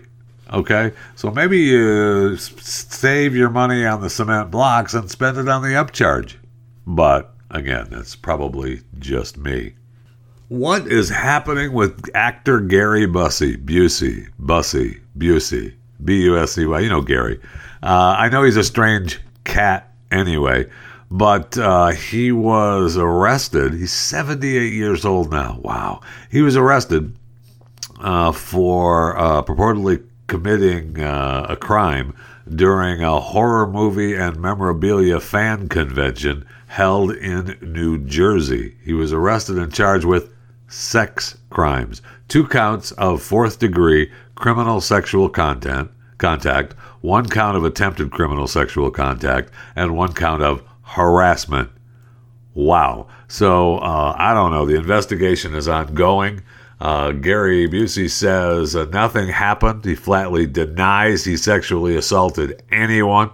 Okay, 0.52 0.92
so 1.14 1.30
maybe 1.30 1.58
you 1.58 2.36
save 2.36 3.34
your 3.34 3.48
money 3.48 3.84
on 3.86 4.00
the 4.00 4.10
cement 4.10 4.50
blocks 4.50 4.92
and 4.92 5.10
spend 5.10 5.38
it 5.38 5.48
on 5.48 5.62
the 5.62 5.68
upcharge. 5.68 6.34
But 6.86 7.34
again, 7.50 7.88
that's 7.90 8.14
probably 8.14 8.82
just 8.98 9.36
me. 9.36 9.74
What 10.48 10.86
is 10.86 11.08
happening 11.08 11.72
with 11.72 12.10
actor 12.14 12.60
Gary 12.60 13.06
Busey? 13.06 13.56
Busey, 13.56 14.28
Busey, 14.40 15.00
Busey, 15.16 15.74
B 16.04 16.22
U 16.24 16.38
S 16.38 16.58
E 16.58 16.66
Y. 16.66 16.80
You 16.80 16.88
know 16.88 17.02
Gary. 17.02 17.40
Uh, 17.82 18.16
I 18.18 18.28
know 18.28 18.42
he's 18.42 18.56
a 18.56 18.64
strange 18.64 19.20
cat 19.44 19.92
anyway, 20.10 20.68
but 21.10 21.56
uh, 21.58 21.88
he 21.88 22.32
was 22.32 22.96
arrested. 22.96 23.74
He's 23.74 23.92
78 23.92 24.72
years 24.72 25.04
old 25.04 25.30
now. 25.30 25.60
Wow. 25.62 26.00
He 26.30 26.42
was 26.42 26.56
arrested 26.56 27.14
uh, 28.00 28.32
for 28.32 29.16
uh, 29.16 29.42
purportedly 29.42 30.04
committing 30.26 31.00
uh, 31.00 31.46
a 31.48 31.56
crime 31.56 32.14
during 32.54 33.02
a 33.02 33.20
horror 33.20 33.66
movie 33.66 34.14
and 34.14 34.36
memorabilia 34.36 35.20
fan 35.20 35.68
convention 35.68 36.44
held 36.66 37.12
in 37.12 37.56
New 37.60 37.98
Jersey. 38.04 38.76
He 38.84 38.92
was 38.92 39.12
arrested 39.12 39.58
and 39.58 39.72
charged 39.72 40.04
with 40.04 40.32
sex 40.68 41.36
crimes, 41.50 42.02
two 42.28 42.46
counts 42.46 42.92
of 42.92 43.22
fourth 43.22 43.58
degree 43.58 44.10
criminal 44.36 44.80
sexual 44.80 45.28
content 45.28 45.90
contact, 46.18 46.74
one 47.00 47.28
count 47.28 47.56
of 47.56 47.64
attempted 47.64 48.10
criminal 48.10 48.46
sexual 48.46 48.90
contact, 48.90 49.50
and 49.74 49.96
one 49.96 50.12
count 50.12 50.42
of 50.42 50.62
harassment. 50.82 51.70
Wow. 52.54 53.08
So 53.28 53.78
uh, 53.78 54.14
I 54.16 54.32
don't 54.32 54.52
know. 54.52 54.64
The 54.64 54.76
investigation 54.76 55.54
is 55.54 55.68
ongoing. 55.68 56.42
Uh, 56.80 57.12
Gary 57.12 57.68
Busey 57.68 58.08
says 58.08 58.76
uh, 58.76 58.84
nothing 58.86 59.28
happened. 59.28 59.84
He 59.84 59.94
flatly 59.94 60.46
denies 60.46 61.24
he 61.24 61.36
sexually 61.36 61.96
assaulted 61.96 62.62
anyone. 62.70 63.30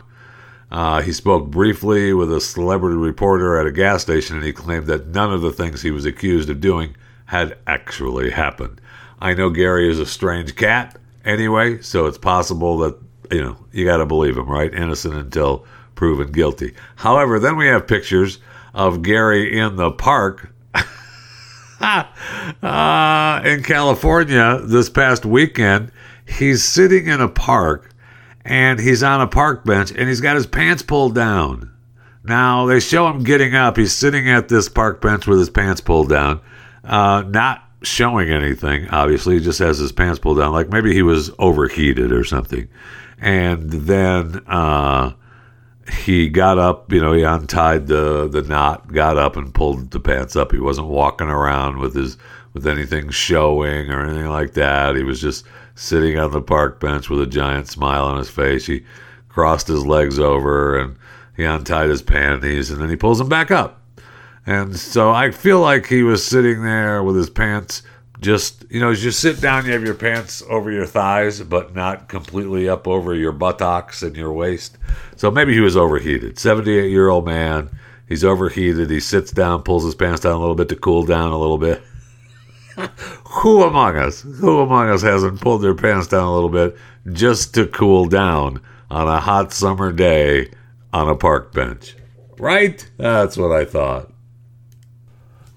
Uh, 0.71 1.03
he 1.03 1.13
spoke 1.13 1.51
briefly 1.51 2.15
with 2.15 2.33
a 2.33 2.41
celebrity 2.41 2.97
reporter 2.97 3.59
at 3.59 3.67
a 3.67 3.73
gas 3.73 4.03
station 4.03 4.37
and 4.37 4.45
he 4.45 4.53
claimed 4.53 4.87
that 4.87 5.09
none 5.09 5.33
of 5.33 5.43
the 5.43 5.53
things 5.53 5.83
he 5.83 5.91
was 5.91 6.07
accused 6.07 6.49
of 6.49 6.61
doing 6.61 6.97
had 7.27 7.59
actually 7.67 8.31
happened. 8.31 8.81
I 9.23 9.35
know 9.35 9.51
Gary 9.51 9.89
is 9.89 10.01
a 10.01 10.07
strange 10.07 10.57
cat 10.57 10.99
anyway, 11.25 11.81
so 11.81 12.07
it's 12.07 12.19
possible 12.19 12.79
that, 12.79 12.99
you 13.31 13.41
know, 13.41 13.57
you 13.71 13.85
got 13.85 13.99
to 13.99 14.07
believe 14.07 14.37
him, 14.37 14.49
right? 14.49 14.75
Innocent 14.75 15.15
until 15.15 15.65
proven 15.95 16.33
guilty. 16.33 16.75
However, 16.97 17.39
then 17.39 17.57
we 17.57 17.69
have 17.69 17.87
pictures 17.87 18.41
of 18.75 19.03
Gary 19.03 19.57
in 19.57 19.77
the 19.77 19.93
park 19.93 20.53
uh, 21.81 23.43
in 23.45 23.63
California 23.63 24.61
this 24.65 24.91
past 24.91 25.25
weekend. 25.25 25.93
He's 26.27 26.65
sitting 26.65 27.07
in 27.07 27.21
a 27.21 27.29
park 27.29 27.95
and 28.45 28.81
he's 28.81 29.05
on 29.05 29.21
a 29.21 29.29
park 29.29 29.65
bench 29.65 29.93
and 29.93 30.09
he's 30.09 30.21
got 30.21 30.35
his 30.35 30.49
pants 30.49 30.83
pulled 30.83 31.15
down. 31.15 31.73
Now 32.25 32.67
they 32.67 32.81
show 32.81 33.09
him 33.09 33.23
getting 33.23 33.55
up. 33.55 33.77
He's 33.77 33.95
sitting 33.95 34.29
at 34.29 34.49
this 34.49 34.69
park 34.69 35.01
bench 35.01 35.29
with 35.29 35.39
his 35.39 35.51
pants 35.51 35.81
pulled 35.81 36.09
down, 36.09 36.41
uh, 36.83 37.23
not 37.25 37.69
showing 37.83 38.31
anything. 38.31 38.89
Obviously, 38.89 39.39
he 39.39 39.45
just 39.45 39.59
has 39.59 39.79
his 39.79 39.93
pants 39.93 40.19
pulled 40.19 40.39
down, 40.39 40.53
like 40.53 40.71
maybe 40.71 40.95
he 40.95 41.03
was 41.03 41.31
overheated 41.39 42.13
or 42.13 42.25
something. 42.25 42.69
And 43.19 43.71
then 43.71 44.43
uh, 44.47 45.13
he 46.01 46.29
got 46.29 46.59
up. 46.59 46.93
You 46.93 47.01
know, 47.01 47.13
he 47.13 47.23
untied 47.23 47.87
the 47.87 48.29
the 48.29 48.43
knot, 48.43 48.93
got 48.93 49.17
up 49.17 49.37
and 49.37 49.55
pulled 49.55 49.91
the 49.91 50.01
pants 50.01 50.37
up. 50.37 50.53
He 50.53 50.59
wasn't 50.59 50.89
walking 50.89 51.29
around 51.29 51.79
with 51.79 51.95
his 51.95 52.17
with 52.53 52.67
anything 52.67 53.11
showing 53.11 53.91
or 53.91 54.05
anything 54.05 54.29
like 54.29 54.55
that. 54.55 54.97
He 54.97 55.03
was 55.03 55.21
just 55.21 55.45
sitting 55.75 56.19
on 56.19 56.33
the 56.33 56.43
park 56.43 56.81
bench 56.81 57.09
with 57.09 57.21
a 57.21 57.27
giant 57.27 57.69
smile 57.69 58.05
on 58.05 58.19
his 58.19 58.31
face. 58.31 58.67
He 58.67 58.85
crossed 59.29 59.69
his 59.69 59.87
legs 59.87 60.19
over 60.19 60.79
and 60.79 60.97
he 61.37 61.45
untied 61.45 61.89
his 61.89 62.03
panties 62.03 62.71
and 62.71 62.81
then 62.81 62.91
he 62.91 62.97
pulls 62.97 63.19
them 63.19 63.29
back 63.29 63.51
up. 63.51 63.82
And 64.47 64.77
so 64.77 65.11
I 65.11 65.31
feel 65.31 65.61
like 65.61 65.87
he 65.87 66.03
was 66.03 66.27
sitting 66.27 66.63
there 66.63 67.03
with 67.03 67.17
his 67.17 67.31
pants 67.31 67.83
just, 68.23 68.65
you 68.71 68.81
know, 68.81 68.91
as 68.91 69.05
you 69.05 69.11
sit 69.11 69.41
down, 69.41 69.67
you 69.67 69.73
have 69.73 69.85
your 69.85 69.95
pants 69.95 70.43
over 70.49 70.71
your 70.71 70.87
thighs, 70.87 71.41
but 71.41 71.75
not 71.75 72.09
completely 72.09 72.69
up 72.69 72.87
over 72.87 73.15
your 73.15 73.33
buttocks 73.33 74.03
and 74.03 74.17
your 74.17 74.33
waist. 74.33 74.79
So 75.17 75.31
maybe 75.31 75.53
he 75.53 75.61
was 75.61 75.77
overheated. 75.77 76.39
78 76.39 76.89
year 76.89 77.09
old 77.09 77.27
man. 77.27 77.69
He's 78.09 78.25
overheated. 78.25 78.91
He 78.91 79.01
sits 79.01 79.33
down, 79.33 79.63
pulls 79.63 79.85
his 79.85 79.95
pants 79.95 80.21
down 80.21 80.37
a 80.37 80.41
little 80.41 80.55
bit 80.55 80.69
to 80.69 80.77
cool 80.77 81.05
down 81.05 81.33
a 81.33 81.39
little 81.39 81.59
bit. 81.59 81.83
Who 83.29 83.63
among 83.63 83.97
us, 83.97 84.23
who 84.23 84.61
among 84.61 84.89
us 84.89 85.03
hasn't 85.03 85.41
pulled 85.41 85.63
their 85.63 85.75
pants 85.75 86.07
down 86.07 86.25
a 86.25 86.35
little 86.35 86.49
bit 86.49 86.77
just 87.13 87.55
to 87.55 87.67
cool 87.67 88.07
down 88.07 88.61
on 88.91 89.09
a 89.09 89.21
hot 89.21 89.53
summer 89.53 89.93
day 89.93 90.51
on 90.93 91.09
a 91.09 91.15
park 91.15 91.53
bench? 91.53 91.97
Right? 92.39 92.89
That's 92.99 93.37
what 93.37 93.53
I 93.53 93.65
thought. 93.65 94.12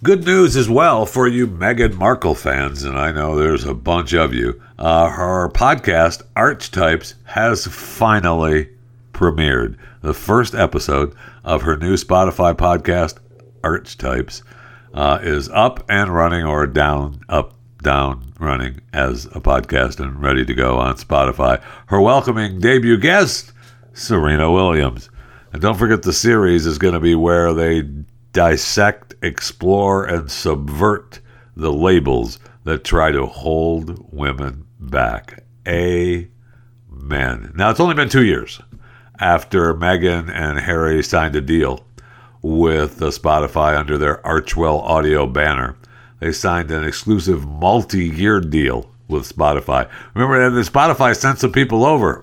Good 0.05 0.23
news 0.23 0.55
as 0.55 0.69
well 0.69 1.07
for 1.07 1.27
you 1.27 1.47
Meghan 1.47 1.95
Markle 1.95 2.35
fans, 2.35 2.83
and 2.83 2.95
I 2.95 3.11
know 3.11 3.35
there's 3.35 3.63
a 3.63 3.73
bunch 3.73 4.13
of 4.13 4.35
you. 4.35 4.61
Uh, 4.77 5.09
her 5.09 5.49
podcast, 5.49 6.21
Archetypes, 6.35 7.15
has 7.23 7.65
finally 7.65 8.69
premiered. 9.13 9.77
The 10.03 10.13
first 10.13 10.53
episode 10.53 11.15
of 11.43 11.63
her 11.63 11.75
new 11.75 11.95
Spotify 11.95 12.53
podcast, 12.53 13.17
Archetypes, 13.63 14.43
uh, 14.93 15.17
is 15.23 15.49
up 15.49 15.83
and 15.89 16.13
running 16.13 16.45
or 16.45 16.67
down, 16.67 17.21
up, 17.27 17.55
down, 17.81 18.31
running 18.39 18.81
as 18.93 19.25
a 19.25 19.41
podcast 19.41 19.99
and 19.99 20.21
ready 20.21 20.45
to 20.45 20.53
go 20.53 20.77
on 20.77 20.97
Spotify. 20.97 21.59
Her 21.87 21.99
welcoming 21.99 22.59
debut 22.59 22.97
guest, 22.97 23.53
Serena 23.93 24.51
Williams. 24.51 25.09
And 25.51 25.63
don't 25.63 25.79
forget 25.79 26.03
the 26.03 26.13
series 26.13 26.67
is 26.67 26.77
going 26.77 26.93
to 26.93 26.99
be 26.99 27.15
where 27.15 27.55
they 27.55 27.81
dissect, 28.33 29.14
explore, 29.25 30.05
and 30.05 30.31
subvert 30.31 31.19
the 31.55 31.71
labels 31.71 32.39
that 32.63 32.83
try 32.83 33.11
to 33.11 33.25
hold 33.25 34.13
women 34.13 34.65
back. 34.79 35.43
Amen. 35.67 37.51
Now, 37.55 37.69
it's 37.69 37.79
only 37.79 37.95
been 37.95 38.09
two 38.09 38.25
years 38.25 38.61
after 39.19 39.73
Meghan 39.73 40.29
and 40.29 40.59
Harry 40.59 41.01
signed 41.03 41.35
a 41.35 41.41
deal 41.41 41.85
with 42.41 43.01
uh, 43.01 43.07
Spotify 43.07 43.77
under 43.77 43.97
their 43.97 44.17
Archewell 44.17 44.81
Audio 44.83 45.25
banner. 45.25 45.75
They 46.19 46.31
signed 46.31 46.71
an 46.71 46.83
exclusive 46.83 47.47
multi 47.47 48.07
year 48.07 48.39
deal 48.39 48.89
with 49.07 49.31
Spotify. 49.31 49.89
Remember, 50.13 50.49
that 50.49 50.71
Spotify 50.71 51.15
sent 51.15 51.39
some 51.39 51.51
people 51.51 51.85
over 51.85 52.19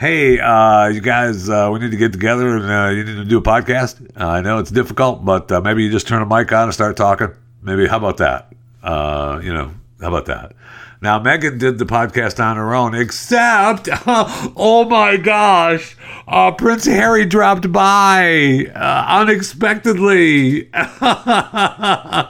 hey, 0.00 0.40
uh, 0.40 0.88
you 0.88 1.02
guys, 1.02 1.50
uh, 1.50 1.68
we 1.70 1.78
need 1.78 1.90
to 1.90 1.96
get 1.98 2.10
together 2.10 2.56
and 2.56 2.70
uh, 2.70 2.88
you 2.88 3.04
need 3.04 3.16
to 3.16 3.24
do 3.26 3.36
a 3.36 3.42
podcast. 3.42 4.00
Uh, 4.18 4.28
I 4.28 4.40
know 4.40 4.56
it's 4.56 4.70
difficult, 4.70 5.22
but 5.22 5.52
uh, 5.52 5.60
maybe 5.60 5.84
you 5.84 5.90
just 5.90 6.08
turn 6.08 6.22
a 6.22 6.26
mic 6.26 6.50
on 6.52 6.64
and 6.64 6.72
start 6.72 6.96
talking. 6.96 7.34
Maybe, 7.60 7.86
how 7.86 7.98
about 7.98 8.16
that? 8.16 8.50
Uh, 8.82 9.42
you 9.44 9.52
know, 9.52 9.70
how 10.00 10.08
about 10.08 10.24
that? 10.24 10.54
Now, 11.02 11.18
Meghan 11.18 11.58
did 11.58 11.78
the 11.78 11.86
podcast 11.86 12.44
on 12.44 12.58
her 12.58 12.74
own, 12.74 12.94
except, 12.94 13.88
oh 14.06 14.84
my 14.84 15.16
gosh, 15.16 15.96
uh, 16.28 16.52
Prince 16.52 16.84
Harry 16.84 17.24
dropped 17.24 17.72
by 17.72 18.66
uh, 18.74 19.06
unexpectedly. 19.08 20.68
uh, 20.74 22.26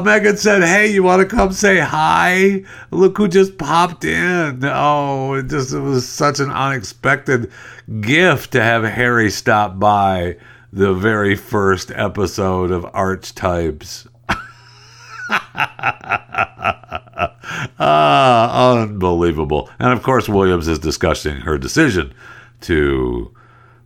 Meghan 0.00 0.38
said, 0.38 0.62
hey, 0.62 0.90
you 0.90 1.02
want 1.02 1.20
to 1.20 1.36
come 1.36 1.52
say 1.52 1.80
hi? 1.80 2.64
Look 2.90 3.18
who 3.18 3.28
just 3.28 3.58
popped 3.58 4.06
in. 4.06 4.64
Oh, 4.64 5.34
it 5.34 5.48
just 5.48 5.74
it 5.74 5.80
was 5.80 6.08
such 6.08 6.40
an 6.40 6.50
unexpected 6.50 7.52
gift 8.00 8.52
to 8.52 8.62
have 8.62 8.84
Harry 8.84 9.30
stop 9.30 9.78
by 9.78 10.38
the 10.72 10.94
very 10.94 11.36
first 11.36 11.90
episode 11.90 12.70
of 12.70 12.86
Archetypes. 12.94 14.08
Ah, 17.78 18.72
unbelievable. 18.72 19.68
And 19.78 19.92
of 19.92 20.02
course, 20.02 20.28
Williams 20.28 20.68
is 20.68 20.78
discussing 20.78 21.38
her 21.38 21.58
decision 21.58 22.14
to 22.62 23.34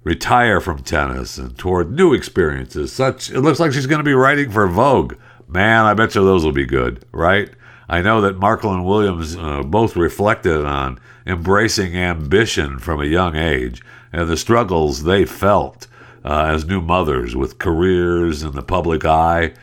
retire 0.05 0.61
from 0.61 0.83
tennis 0.83 1.39
and 1.39 1.57
toward 1.59 1.91
new 1.91 2.13
experiences. 2.13 2.93
Such 2.93 3.31
it 3.31 3.41
looks 3.41 3.59
like 3.59 3.73
she's 3.73 3.87
going 3.87 3.99
to 4.01 4.05
be 4.05 4.15
writing 4.15 4.51
for 4.51 4.67
Vogue. 4.67 5.15
Man, 5.49 5.85
I 5.85 5.95
bet 5.95 6.15
you 6.15 6.25
those 6.25 6.45
will 6.45 6.53
be 6.53 6.67
good, 6.67 7.05
right? 7.13 7.51
I 7.89 8.03
know 8.03 8.21
that 8.21 8.39
Markle 8.39 8.73
and 8.73 8.85
Williams 8.85 9.37
uh, 9.37 9.63
both 9.63 9.97
reflected 9.97 10.65
on 10.65 10.99
embracing 11.27 11.97
ambition 11.97 12.79
from 12.79 13.01
a 13.01 13.07
young 13.07 13.37
age 13.37 13.83
and 14.13 14.29
the 14.29 14.37
struggles 14.37 15.05
they 15.05 15.25
felt 15.25 15.87
uh, 16.25 16.47
as 16.51 16.67
new 16.67 16.81
mothers 16.81 17.37
with 17.37 17.59
careers 17.59 18.43
in 18.43 18.53
the 18.53 18.63
public 18.63 19.05
eye. 19.05 19.55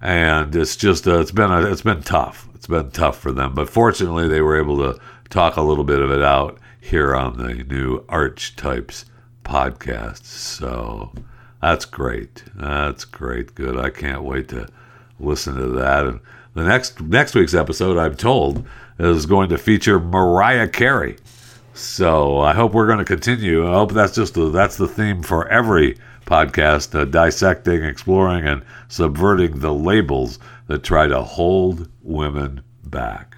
And 0.00 0.54
it's 0.54 0.76
just 0.76 1.06
uh, 1.08 1.20
it's 1.20 1.32
been 1.32 1.50
a, 1.50 1.70
it's 1.70 1.82
been 1.82 2.02
tough. 2.02 2.48
It's 2.54 2.66
been 2.66 2.90
tough 2.90 3.18
for 3.18 3.32
them, 3.32 3.54
but 3.54 3.68
fortunately 3.68 4.28
they 4.28 4.40
were 4.40 4.58
able 4.58 4.78
to 4.78 5.00
talk 5.30 5.56
a 5.56 5.62
little 5.62 5.84
bit 5.84 6.00
of 6.00 6.10
it 6.10 6.22
out 6.22 6.58
here 6.80 7.14
on 7.14 7.36
the 7.36 7.54
new 7.64 8.04
Archetypes 8.08 9.04
podcast. 9.44 10.24
So 10.24 11.12
that's 11.60 11.84
great. 11.84 12.44
That's 12.54 13.04
great. 13.04 13.54
Good. 13.54 13.76
I 13.76 13.90
can't 13.90 14.22
wait 14.22 14.48
to 14.48 14.68
listen 15.18 15.54
to 15.56 15.66
that. 15.68 16.06
And 16.06 16.20
the 16.54 16.64
next 16.64 17.00
next 17.00 17.34
week's 17.34 17.54
episode, 17.54 17.98
I'm 17.98 18.16
told, 18.16 18.66
is 18.98 19.26
going 19.26 19.48
to 19.50 19.58
feature 19.58 19.98
Mariah 19.98 20.68
Carey. 20.68 21.16
So 21.78 22.40
I 22.40 22.54
hope 22.54 22.74
we're 22.74 22.88
going 22.88 22.98
to 22.98 23.04
continue. 23.04 23.68
I 23.68 23.74
hope 23.74 23.92
that's 23.92 24.14
just 24.16 24.34
that's 24.34 24.76
the 24.76 24.88
theme 24.88 25.22
for 25.22 25.46
every 25.46 25.96
podcast: 26.26 26.98
uh, 26.98 27.04
dissecting, 27.04 27.84
exploring, 27.84 28.48
and 28.48 28.64
subverting 28.88 29.60
the 29.60 29.72
labels 29.72 30.40
that 30.66 30.82
try 30.82 31.06
to 31.06 31.22
hold 31.22 31.88
women 32.02 32.62
back. 32.84 33.37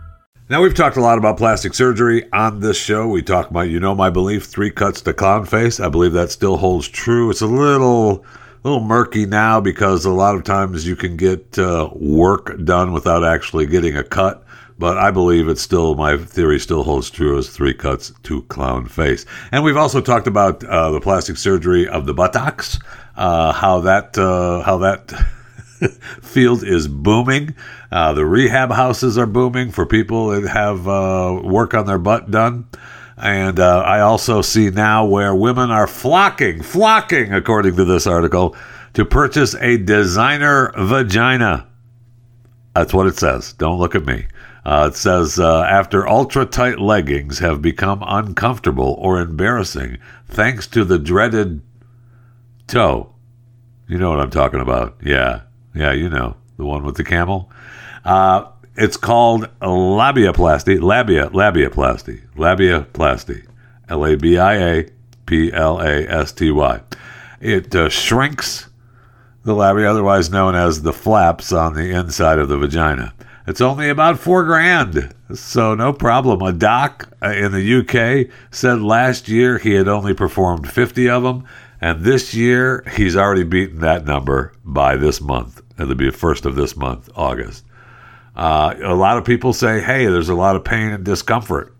Now 0.51 0.61
we've 0.61 0.75
talked 0.75 0.97
a 0.97 1.01
lot 1.01 1.17
about 1.17 1.37
plastic 1.37 1.73
surgery 1.73 2.29
on 2.33 2.59
this 2.59 2.75
show. 2.75 3.07
We 3.07 3.21
talk 3.21 3.49
about, 3.49 3.69
you 3.69 3.79
know, 3.79 3.95
my 3.95 4.09
belief, 4.09 4.43
three 4.43 4.69
cuts 4.69 4.99
to 5.03 5.13
clown 5.13 5.45
face. 5.45 5.79
I 5.79 5.87
believe 5.87 6.11
that 6.11 6.29
still 6.29 6.57
holds 6.57 6.89
true. 6.89 7.29
It's 7.29 7.39
a 7.39 7.47
little, 7.47 8.25
little 8.65 8.81
murky 8.81 9.25
now 9.25 9.61
because 9.61 10.03
a 10.03 10.11
lot 10.11 10.35
of 10.35 10.43
times 10.43 10.85
you 10.85 10.97
can 10.97 11.15
get 11.15 11.57
uh, 11.57 11.89
work 11.95 12.61
done 12.65 12.91
without 12.91 13.23
actually 13.23 13.65
getting 13.65 13.95
a 13.95 14.03
cut. 14.03 14.43
But 14.77 14.97
I 14.97 15.09
believe 15.09 15.47
it's 15.47 15.61
still 15.61 15.95
my 15.95 16.17
theory 16.17 16.59
still 16.59 16.83
holds 16.83 17.09
true 17.09 17.37
as 17.37 17.49
three 17.49 17.73
cuts 17.73 18.11
to 18.23 18.41
clown 18.49 18.89
face. 18.89 19.25
And 19.53 19.63
we've 19.63 19.77
also 19.77 20.01
talked 20.01 20.27
about 20.27 20.65
uh, 20.65 20.91
the 20.91 20.99
plastic 20.99 21.37
surgery 21.37 21.87
of 21.87 22.05
the 22.05 22.13
buttocks, 22.13 22.77
uh, 23.15 23.53
how 23.53 23.79
that 23.79 24.17
uh, 24.17 24.63
how 24.63 24.79
that. 24.79 25.13
field 26.21 26.63
is 26.63 26.87
booming. 26.87 27.55
Uh, 27.91 28.13
the 28.13 28.25
rehab 28.25 28.71
houses 28.71 29.17
are 29.17 29.25
booming 29.25 29.71
for 29.71 29.85
people 29.85 30.29
that 30.29 30.47
have 30.47 30.87
uh, 30.87 31.39
work 31.43 31.73
on 31.73 31.85
their 31.85 31.97
butt 31.97 32.31
done. 32.31 32.67
And 33.17 33.59
uh, 33.59 33.81
I 33.81 33.99
also 33.99 34.41
see 34.41 34.69
now 34.69 35.05
where 35.05 35.35
women 35.35 35.69
are 35.69 35.87
flocking, 35.87 36.63
flocking, 36.63 37.33
according 37.33 37.75
to 37.75 37.85
this 37.85 38.07
article, 38.07 38.55
to 38.93 39.05
purchase 39.05 39.55
a 39.55 39.77
designer 39.77 40.73
vagina. 40.77 41.67
That's 42.73 42.93
what 42.93 43.07
it 43.07 43.17
says. 43.17 43.53
Don't 43.53 43.79
look 43.79 43.95
at 43.95 44.05
me. 44.05 44.25
Uh, 44.65 44.89
it 44.91 44.95
says 44.95 45.39
uh, 45.39 45.63
after 45.63 46.07
ultra 46.07 46.45
tight 46.45 46.79
leggings 46.79 47.39
have 47.39 47.61
become 47.61 48.03
uncomfortable 48.05 48.95
or 48.99 49.19
embarrassing 49.19 49.97
thanks 50.27 50.67
to 50.67 50.83
the 50.85 50.99
dreaded 50.99 51.61
toe. 52.67 53.13
You 53.87 53.97
know 53.97 54.09
what 54.09 54.19
I'm 54.19 54.29
talking 54.29 54.61
about. 54.61 54.97
Yeah. 55.03 55.41
Yeah, 55.73 55.93
you 55.93 56.09
know, 56.09 56.35
the 56.57 56.65
one 56.65 56.83
with 56.83 56.95
the 56.95 57.03
camel. 57.03 57.49
Uh, 58.03 58.47
it's 58.75 58.97
called 58.97 59.49
labiaplasty. 59.61 60.81
Labia, 60.81 61.29
labiaplasty. 61.29 62.21
Labiaplasty. 62.35 63.47
L 63.89 64.05
A 64.05 64.15
B 64.15 64.37
I 64.37 64.55
A 64.55 64.89
P 65.25 65.51
L 65.51 65.79
A 65.79 66.07
S 66.07 66.31
T 66.31 66.51
Y. 66.51 66.81
It 67.39 67.75
uh, 67.75 67.89
shrinks 67.89 68.69
the 69.43 69.53
labia, 69.53 69.89
otherwise 69.89 70.29
known 70.29 70.55
as 70.55 70.81
the 70.81 70.93
flaps 70.93 71.51
on 71.51 71.73
the 71.73 71.89
inside 71.91 72.39
of 72.39 72.47
the 72.47 72.57
vagina. 72.57 73.13
It's 73.47 73.61
only 73.61 73.89
about 73.89 74.19
four 74.19 74.43
grand, 74.43 75.13
so 75.33 75.73
no 75.73 75.93
problem. 75.93 76.41
A 76.41 76.53
doc 76.53 77.09
uh, 77.21 77.29
in 77.31 77.51
the 77.51 77.79
UK 77.79 78.31
said 78.51 78.81
last 78.81 79.27
year 79.27 79.57
he 79.57 79.73
had 79.73 79.87
only 79.87 80.13
performed 80.13 80.71
50 80.71 81.09
of 81.09 81.23
them, 81.23 81.43
and 81.81 82.03
this 82.03 82.33
year 82.33 82.83
he's 82.95 83.17
already 83.17 83.43
beaten 83.43 83.79
that 83.79 84.05
number 84.05 84.53
by 84.63 84.95
this 84.95 85.19
month. 85.19 85.61
It'll 85.79 85.95
be 85.95 86.11
the 86.11 86.17
first 86.17 86.45
of 86.45 86.55
this 86.55 86.77
month, 86.77 87.09
August. 87.15 87.65
Uh, 88.35 88.75
a 88.83 88.95
lot 88.95 89.17
of 89.17 89.25
people 89.25 89.51
say, 89.51 89.81
hey, 89.81 90.05
there's 90.05 90.29
a 90.29 90.35
lot 90.35 90.55
of 90.55 90.63
pain 90.63 90.91
and 90.91 91.03
discomfort. 91.03 91.75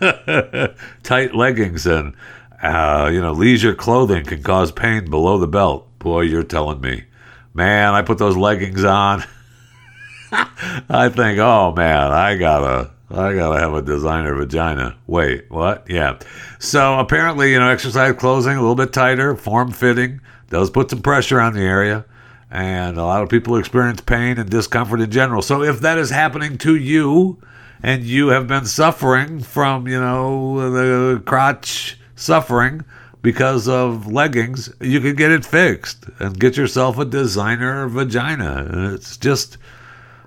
Tight 1.02 1.34
leggings 1.34 1.86
and 1.86 2.14
uh, 2.62 3.10
you 3.12 3.20
know 3.20 3.32
leisure 3.32 3.74
clothing 3.74 4.24
can 4.24 4.42
cause 4.42 4.72
pain 4.72 5.10
below 5.10 5.38
the 5.38 5.48
belt. 5.48 5.86
Boy, 5.98 6.22
you're 6.22 6.42
telling 6.42 6.80
me, 6.80 7.04
man. 7.54 7.94
I 7.94 8.02
put 8.02 8.18
those 8.18 8.36
leggings 8.36 8.84
on. 8.84 9.24
I 10.32 11.08
think, 11.08 11.38
oh 11.38 11.72
man, 11.72 12.10
I 12.12 12.36
gotta, 12.36 12.90
I 13.12 13.34
gotta 13.34 13.60
have 13.60 13.74
a 13.74 13.82
designer 13.82 14.34
vagina. 14.34 14.96
Wait, 15.06 15.50
what? 15.50 15.84
Yeah. 15.88 16.18
So 16.58 16.98
apparently, 16.98 17.52
you 17.52 17.58
know, 17.58 17.68
exercise 17.68 18.14
clothing 18.16 18.56
a 18.56 18.60
little 18.60 18.74
bit 18.74 18.92
tighter, 18.92 19.36
form 19.36 19.70
fitting, 19.70 20.20
does 20.48 20.70
put 20.70 20.90
some 20.90 21.02
pressure 21.02 21.40
on 21.40 21.52
the 21.52 21.60
area 21.60 22.04
and 22.52 22.98
a 22.98 23.04
lot 23.04 23.22
of 23.22 23.30
people 23.30 23.56
experience 23.56 24.02
pain 24.02 24.38
and 24.38 24.48
discomfort 24.50 25.00
in 25.00 25.10
general. 25.10 25.40
So 25.40 25.62
if 25.62 25.80
that 25.80 25.96
is 25.96 26.10
happening 26.10 26.58
to 26.58 26.76
you 26.76 27.38
and 27.82 28.04
you 28.04 28.28
have 28.28 28.46
been 28.46 28.66
suffering 28.66 29.40
from, 29.40 29.88
you 29.88 29.98
know, 29.98 30.70
the 30.70 31.22
crotch 31.24 31.98
suffering 32.14 32.84
because 33.22 33.68
of 33.68 34.06
leggings, 34.06 34.70
you 34.80 35.00
can 35.00 35.16
get 35.16 35.30
it 35.30 35.46
fixed 35.46 36.04
and 36.18 36.38
get 36.38 36.58
yourself 36.58 36.98
a 36.98 37.06
designer 37.06 37.88
vagina. 37.88 38.92
It's 38.94 39.16
just 39.16 39.56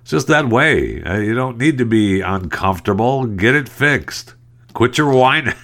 it's 0.05 0.11
just 0.11 0.27
that 0.27 0.49
way. 0.49 1.01
Uh, 1.01 1.17
You 1.17 1.33
don't 1.33 1.57
need 1.57 1.79
to 1.79 1.85
be 1.85 2.21
uncomfortable. 2.21 3.25
Get 3.25 3.55
it 3.55 3.67
fixed. 3.67 4.35
Quit 4.75 4.99
your 4.99 5.11
whining. 5.11 5.55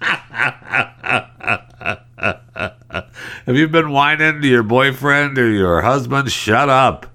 Have 3.44 3.56
you 3.56 3.66
been 3.66 3.90
whining 3.90 4.40
to 4.40 4.46
your 4.46 4.62
boyfriend 4.62 5.36
or 5.36 5.50
your 5.50 5.80
husband? 5.82 6.30
Shut 6.30 6.68
up. 6.68 7.06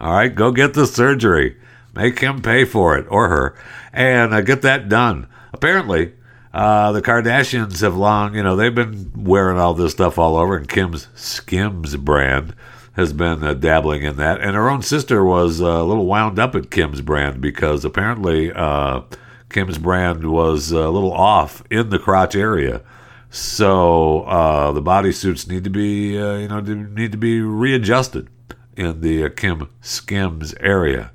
All 0.00 0.12
right, 0.12 0.32
go 0.32 0.52
get 0.52 0.74
the 0.74 0.86
surgery. 0.86 1.56
Make 1.92 2.20
him 2.20 2.40
pay 2.40 2.64
for 2.64 2.96
it 2.96 3.06
or 3.10 3.28
her 3.28 3.56
and 3.92 4.32
uh, 4.32 4.42
get 4.42 4.62
that 4.62 4.88
done. 4.88 5.26
Apparently, 5.52 6.12
uh, 6.52 6.92
the 6.92 7.02
Kardashians 7.02 7.80
have 7.80 7.96
long, 7.96 8.36
you 8.36 8.44
know, 8.44 8.54
they've 8.54 8.72
been 8.72 9.10
wearing 9.16 9.58
all 9.58 9.74
this 9.74 9.90
stuff 9.90 10.18
all 10.20 10.36
over, 10.36 10.56
and 10.56 10.68
Kim's 10.68 11.08
Skims 11.16 11.96
brand 11.96 12.54
has 12.94 13.12
been 13.12 13.42
uh, 13.42 13.54
dabbling 13.54 14.02
in 14.02 14.16
that. 14.16 14.40
And 14.40 14.54
her 14.54 14.68
own 14.70 14.82
sister 14.82 15.24
was 15.24 15.60
uh, 15.60 15.66
a 15.66 15.84
little 15.84 16.06
wound 16.06 16.38
up 16.38 16.54
at 16.54 16.70
Kim's 16.70 17.00
brand 17.00 17.40
because 17.40 17.84
apparently 17.84 18.52
uh, 18.52 19.02
Kim's 19.50 19.78
brand 19.78 20.30
was 20.30 20.70
a 20.70 20.88
little 20.88 21.12
off 21.12 21.62
in 21.70 21.90
the 21.90 21.98
crotch 21.98 22.34
area. 22.34 22.82
So 23.30 24.22
uh, 24.22 24.70
the 24.72 24.82
bodysuits 24.82 25.48
need 25.48 25.64
to 25.64 25.70
be, 25.70 26.16
uh, 26.16 26.36
you 26.36 26.48
know, 26.48 26.60
need 26.60 27.10
to 27.12 27.18
be 27.18 27.40
readjusted 27.40 28.28
in 28.76 29.00
the 29.00 29.24
uh, 29.24 29.28
Kim 29.30 29.68
Skims 29.80 30.54
area. 30.60 31.10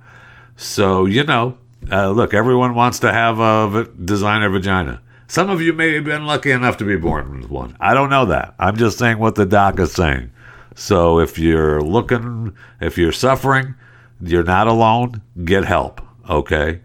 So 0.58 1.06
you 1.06 1.24
know, 1.24 1.58
uh, 1.90 2.10
look, 2.10 2.34
everyone 2.34 2.76
wants 2.76 3.00
to 3.00 3.14
have 3.14 3.40
a 3.40 3.70
v- 3.70 3.92
designer 4.04 4.50
vagina. 4.50 5.02
Some 5.28 5.50
of 5.50 5.62
you 5.62 5.72
may 5.72 5.94
have 5.94 6.04
been 6.04 6.26
lucky 6.26 6.52
enough 6.52 6.78
to 6.78 6.84
be 6.84 6.98
born 6.98 7.40
with 7.40 7.50
one. 7.50 7.78
I 7.80 7.94
don't 7.94 8.10
know 8.10 8.26
that. 8.26 8.56
I'm 8.60 8.76
just 8.76 8.98
saying 8.98 9.20
what 9.20 9.36
the 9.36 9.46
doc 9.46 9.80
is 9.80 9.94
saying. 9.94 10.32
So 10.76 11.20
if 11.20 11.38
you're 11.38 11.82
looking, 11.82 12.56
if 12.80 12.98
you're 12.98 13.12
suffering, 13.12 13.76
you're 14.22 14.44
not 14.44 14.68
alone. 14.68 15.22
Get 15.44 15.66
help. 15.66 16.02
Okay. 16.30 16.82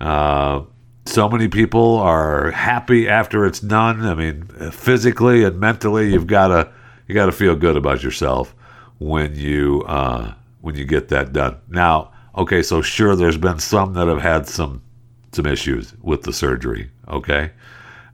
Uh, 0.00 0.62
so 1.06 1.28
many 1.28 1.48
people 1.48 1.96
are 1.96 2.50
happy 2.50 3.08
after 3.08 3.46
it's 3.46 3.60
done. 3.60 4.04
I 4.04 4.14
mean, 4.14 4.44
physically 4.72 5.44
and 5.44 5.58
mentally, 5.58 6.12
you've 6.12 6.26
got 6.26 6.48
to 6.48 6.72
you 7.06 7.14
got 7.14 7.26
to 7.26 7.32
feel 7.32 7.56
good 7.56 7.76
about 7.76 8.02
yourself 8.02 8.54
when 8.98 9.34
you 9.34 9.82
uh, 9.86 10.34
when 10.60 10.74
you 10.74 10.84
get 10.84 11.08
that 11.08 11.32
done. 11.32 11.56
Now, 11.68 12.12
Okay, 12.38 12.62
so 12.62 12.80
sure, 12.82 13.16
there's 13.16 13.36
been 13.36 13.58
some 13.58 13.94
that 13.94 14.06
have 14.06 14.22
had 14.22 14.46
some 14.46 14.80
some 15.32 15.44
issues 15.44 15.92
with 16.00 16.22
the 16.22 16.32
surgery. 16.32 16.88
Okay, 17.08 17.50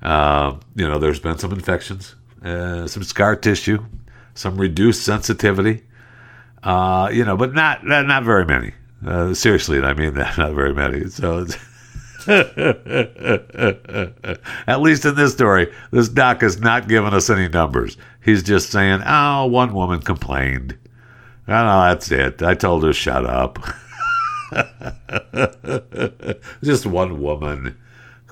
uh, 0.01 0.57
you 0.75 0.89
know, 0.89 0.99
there's 0.99 1.21
been 1.21 1.37
some 1.37 1.53
infections, 1.53 2.15
uh, 2.43 2.87
some 2.87 3.03
scar 3.03 3.37
tissue, 3.37 3.85
some 4.35 4.57
reduced 4.57 5.03
sensitivity. 5.03 5.83
Uh, 6.63 7.11
you 7.13 7.25
know, 7.25 7.37
but 7.37 7.55
not 7.55 7.85
not, 7.85 8.25
very 8.25 8.45
many. 8.45 8.73
Uh, 9.07 9.35
seriously, 9.35 9.81
I 9.81 9.95
mean 9.95 10.15
that, 10.15 10.39
not 10.39 10.55
very 10.55 10.75
many. 10.75 11.09
So. 11.09 11.47
At 12.27 12.41
least 14.81 15.05
in 15.05 15.15
this 15.15 15.35
story, 15.35 15.71
this 15.91 16.09
doc 16.09 16.41
has 16.41 16.59
not 16.59 16.89
given 16.89 17.13
us 17.13 17.29
any 17.29 17.49
numbers. 17.49 17.99
He's 18.25 18.43
just 18.43 18.71
saying, 18.71 19.03
oh, 19.05 19.45
one 19.45 19.75
woman 19.75 20.01
complained. 20.01 20.75
Oh, 21.47 21.53
no, 21.53 21.83
that's 21.83 22.11
it. 22.11 22.43
I 22.43 22.55
told 22.55 22.83
her 22.85 22.95
shut 22.95 23.27
up. 23.27 23.59
just 26.63 26.87
one 26.87 27.21
woman 27.21 27.77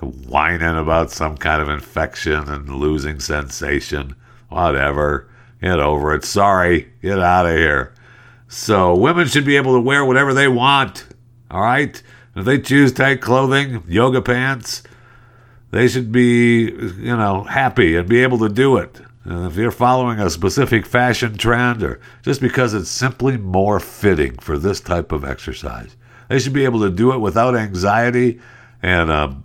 whining 0.01 0.75
about 0.75 1.11
some 1.11 1.37
kind 1.37 1.61
of 1.61 1.69
infection 1.69 2.49
and 2.49 2.69
losing 2.69 3.19
sensation. 3.19 4.15
Whatever. 4.49 5.29
Get 5.63 5.79
over 5.79 6.13
it. 6.13 6.25
Sorry. 6.25 6.91
Get 7.01 7.19
out 7.19 7.45
of 7.45 7.55
here. 7.55 7.93
So, 8.49 8.95
women 8.95 9.27
should 9.27 9.45
be 9.45 9.55
able 9.55 9.75
to 9.75 9.79
wear 9.79 10.03
whatever 10.03 10.33
they 10.33 10.49
want. 10.49 11.07
All 11.49 11.61
right? 11.61 12.03
If 12.35 12.43
they 12.43 12.59
choose 12.59 12.91
tight 12.91 13.21
clothing, 13.21 13.81
yoga 13.87 14.21
pants, 14.21 14.83
they 15.71 15.87
should 15.87 16.11
be, 16.11 16.65
you 16.65 17.15
know, 17.15 17.43
happy 17.43 17.95
and 17.95 18.09
be 18.09 18.21
able 18.23 18.39
to 18.39 18.49
do 18.49 18.75
it. 18.75 18.99
And 19.23 19.45
if 19.45 19.55
you're 19.55 19.71
following 19.71 20.19
a 20.19 20.29
specific 20.29 20.85
fashion 20.85 21.37
trend 21.37 21.81
or 21.81 22.01
just 22.23 22.41
because 22.41 22.73
it's 22.73 22.89
simply 22.89 23.37
more 23.37 23.79
fitting 23.79 24.37
for 24.39 24.57
this 24.57 24.81
type 24.81 25.13
of 25.13 25.23
exercise, 25.23 25.95
they 26.27 26.39
should 26.39 26.51
be 26.51 26.65
able 26.65 26.81
to 26.81 26.89
do 26.89 27.13
it 27.13 27.19
without 27.19 27.55
anxiety 27.55 28.41
and 28.81 29.09
a 29.09 29.41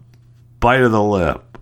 bite 0.59 0.81
of 0.81 0.91
the 0.91 1.03
lip. 1.03 1.59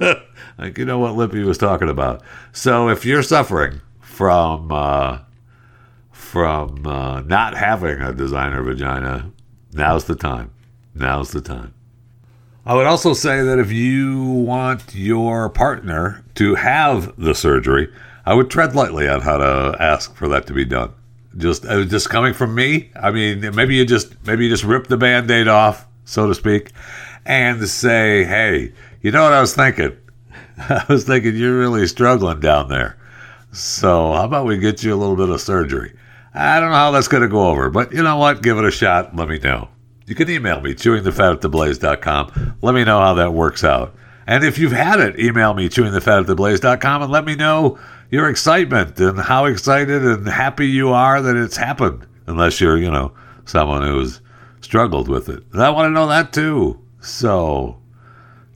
like, 0.60 0.78
you 0.78 0.84
know 0.84 0.98
what 0.98 1.14
Lippy 1.14 1.42
was 1.42 1.58
talking 1.58 1.88
about. 1.88 2.22
So 2.52 2.88
if 2.88 3.04
you're 3.04 3.22
suffering 3.22 3.80
from, 4.00 4.70
uh, 4.70 5.20
from 6.12 6.86
uh, 6.86 7.22
not 7.22 7.56
having 7.56 8.00
a 8.00 8.12
designer 8.12 8.62
vagina, 8.62 9.32
now's 9.72 10.04
the 10.04 10.14
time. 10.14 10.52
Now's 10.94 11.30
the 11.30 11.40
time. 11.40 11.74
I 12.66 12.74
would 12.74 12.86
also 12.86 13.14
say 13.14 13.42
that 13.42 13.58
if 13.58 13.72
you 13.72 14.22
want 14.22 14.94
your 14.94 15.48
partner 15.48 16.24
to 16.34 16.56
have 16.56 17.16
the 17.16 17.34
surgery, 17.34 17.90
I 18.26 18.34
would 18.34 18.50
tread 18.50 18.76
lightly 18.76 19.08
on 19.08 19.22
how 19.22 19.38
to 19.38 19.76
ask 19.80 20.14
for 20.14 20.28
that 20.28 20.46
to 20.48 20.52
be 20.52 20.66
done. 20.66 20.92
Just 21.36 21.64
uh, 21.64 21.84
just 21.84 22.10
coming 22.10 22.34
from 22.34 22.54
me, 22.54 22.90
I 23.00 23.12
mean, 23.12 23.54
maybe 23.54 23.76
you 23.76 23.86
just 23.86 24.14
maybe 24.26 24.44
you 24.44 24.50
just 24.50 24.64
rip 24.64 24.88
the 24.88 24.96
band-aid 24.96 25.48
off, 25.48 25.86
so 26.04 26.26
to 26.26 26.34
speak, 26.34 26.72
and 27.24 27.66
say, 27.68 28.24
"Hey, 28.24 28.72
you 29.00 29.10
know 29.10 29.22
what 29.22 29.32
I 29.32 29.40
was 29.40 29.54
thinking? 29.54 29.96
I 30.68 30.84
was 30.88 31.04
thinking 31.04 31.36
you're 31.36 31.58
really 31.58 31.86
struggling 31.86 32.40
down 32.40 32.68
there. 32.68 32.96
So 33.52 34.12
how 34.12 34.24
about 34.24 34.46
we 34.46 34.58
get 34.58 34.82
you 34.82 34.94
a 34.94 34.96
little 34.96 35.16
bit 35.16 35.28
of 35.28 35.40
surgery?" 35.40 35.94
I 36.32 36.60
don't 36.60 36.70
know 36.70 36.76
how 36.76 36.90
that's 36.92 37.08
going 37.08 37.22
to 37.22 37.28
go 37.28 37.48
over, 37.48 37.70
but 37.70 37.92
you 37.92 38.02
know 38.02 38.16
what? 38.16 38.42
Give 38.42 38.56
it 38.58 38.64
a 38.64 38.70
shot. 38.70 39.16
Let 39.16 39.28
me 39.28 39.38
know. 39.38 39.68
You 40.06 40.14
can 40.14 40.30
email 40.30 40.60
me, 40.60 40.74
chewingthefat@theblaze.com. 40.74 42.56
Let 42.62 42.74
me 42.74 42.84
know 42.84 43.00
how 43.00 43.14
that 43.14 43.32
works 43.32 43.64
out. 43.64 43.94
And 44.26 44.44
if 44.44 44.58
you've 44.58 44.72
had 44.72 45.00
it, 45.00 45.18
email 45.18 45.54
me, 45.54 45.68
chewingthefat@theblaze.com, 45.68 47.02
and 47.02 47.10
let 47.10 47.24
me 47.24 47.34
know 47.34 47.78
your 48.10 48.28
excitement 48.28 48.98
and 49.00 49.18
how 49.18 49.46
excited 49.46 50.04
and 50.04 50.28
happy 50.28 50.68
you 50.68 50.90
are 50.90 51.20
that 51.20 51.36
it's 51.36 51.56
happened. 51.56 52.06
Unless 52.26 52.60
you're, 52.60 52.76
you 52.76 52.90
know, 52.90 53.12
someone 53.44 53.82
who's 53.82 54.20
struggled 54.60 55.08
with 55.08 55.28
it. 55.28 55.42
And 55.52 55.62
I 55.62 55.70
want 55.70 55.86
to 55.86 55.90
know 55.90 56.06
that 56.06 56.32
too. 56.32 56.78
So, 57.00 57.76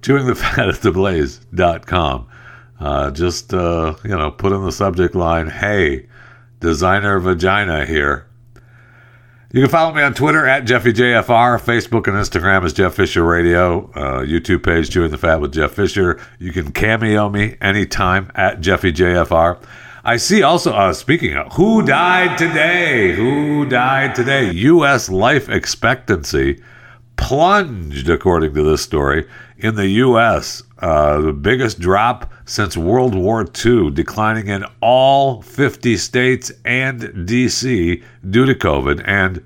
chewingthefat@theblaze.com. 0.04 2.26
Uh, 2.78 3.10
just, 3.10 3.54
uh, 3.54 3.94
you 4.04 4.10
know, 4.10 4.30
put 4.30 4.52
in 4.52 4.62
the 4.64 4.72
subject 4.72 5.14
line, 5.14 5.48
hey, 5.48 6.06
designer 6.60 7.18
vagina 7.18 7.86
here. 7.86 8.26
You 9.52 9.62
can 9.62 9.70
follow 9.70 9.94
me 9.94 10.02
on 10.02 10.12
Twitter 10.14 10.46
at 10.46 10.64
JeffyJFR, 10.64 11.60
Facebook 11.60 12.08
and 12.08 12.16
Instagram 12.16 12.64
is 12.64 12.72
Jeff 12.72 12.94
Fisher 12.94 13.24
Radio, 13.24 13.88
uh, 13.94 14.22
YouTube 14.22 14.64
page 14.64 14.90
Chewing 14.90 15.12
the 15.12 15.18
Fat 15.18 15.40
with 15.40 15.52
Jeff 15.52 15.70
Fisher. 15.70 16.20
You 16.40 16.50
can 16.52 16.72
cameo 16.72 17.28
me 17.28 17.56
anytime 17.60 18.32
at 18.34 18.60
JeffyJFR. 18.60 19.62
I 20.04 20.16
see 20.16 20.42
also, 20.42 20.72
uh, 20.72 20.92
speaking 20.92 21.36
of, 21.36 21.52
who 21.52 21.86
died 21.86 22.36
today? 22.36 23.14
Who 23.14 23.64
died 23.64 24.16
today? 24.16 24.50
U.S. 24.50 25.08
life 25.08 25.48
expectancy 25.48 26.60
plunged, 27.16 28.08
according 28.08 28.54
to 28.54 28.62
this 28.62 28.82
story, 28.82 29.26
in 29.58 29.76
the 29.76 29.88
U.S. 29.88 30.62
Uh, 30.78 31.20
the 31.20 31.32
biggest 31.32 31.78
drop 31.80 32.32
since 32.44 32.76
World 32.76 33.14
War 33.14 33.46
II, 33.64 33.90
declining 33.90 34.48
in 34.48 34.64
all 34.80 35.42
50 35.42 35.96
states 35.96 36.52
and 36.64 37.26
D.C. 37.26 38.02
due 38.28 38.46
to 38.46 38.54
COVID 38.54 39.02
and 39.06 39.42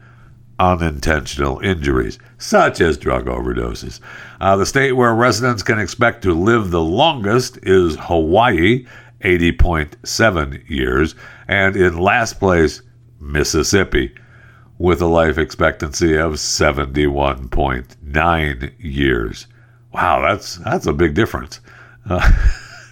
unintentional 0.59 1.61
injuries, 1.61 2.19
such 2.39 2.81
as 2.81 2.99
drug 2.99 3.27
overdoses. 3.27 4.01
Uh, 4.41 4.57
the 4.57 4.67
state 4.67 4.93
where 4.93 5.15
residents 5.15 5.63
can 5.63 5.79
expect 5.79 6.23
to 6.23 6.35
live 6.35 6.71
the 6.71 6.83
longest 6.83 7.59
is 7.63 7.97
Hawaii, 8.01 8.87
80.7 9.21 10.69
years, 10.69 11.15
and 11.47 11.77
in 11.77 11.99
last 11.99 12.41
place, 12.41 12.83
Mississippi, 13.21 14.15
with 14.79 15.03
a 15.03 15.07
life 15.07 15.37
expectancy 15.39 16.17
of 16.17 16.35
71.9 16.35 18.73
years. 18.79 19.47
Wow, 19.93 20.23
that's 20.23 20.57
that's 20.57 20.87
a 20.87 20.93
big 20.93 21.15
difference. 21.15 21.61
Uh, 22.09 22.31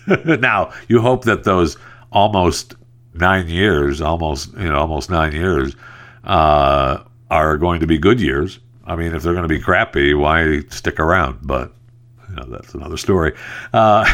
now, 0.41 0.73
you 0.89 1.01
hope 1.01 1.25
that 1.25 1.45
those 1.45 1.77
almost 2.11 2.75
nine 3.15 3.49
years, 3.49 4.01
almost 4.01 4.53
you 4.55 4.69
know, 4.69 4.79
almost 4.79 5.11
nine 5.11 5.33
years, 5.33 5.77
uh, 6.25 7.03
are 7.31 7.57
going 7.57 7.79
to 7.81 7.87
be 7.87 7.99
good 7.99 8.21
years. 8.21 8.59
I 8.87 8.97
mean, 8.97 9.15
if 9.15 9.23
they're 9.23 9.35
going 9.35 9.43
to 9.43 9.49
be 9.49 9.61
crappy, 9.61 10.15
why 10.15 10.61
stick 10.71 10.99
around? 11.01 11.41
But 11.43 11.73
you 12.29 12.37
know, 12.37 12.45
that's 12.45 12.75
another 12.75 12.97
story. 12.97 13.35
Uh, 13.73 14.05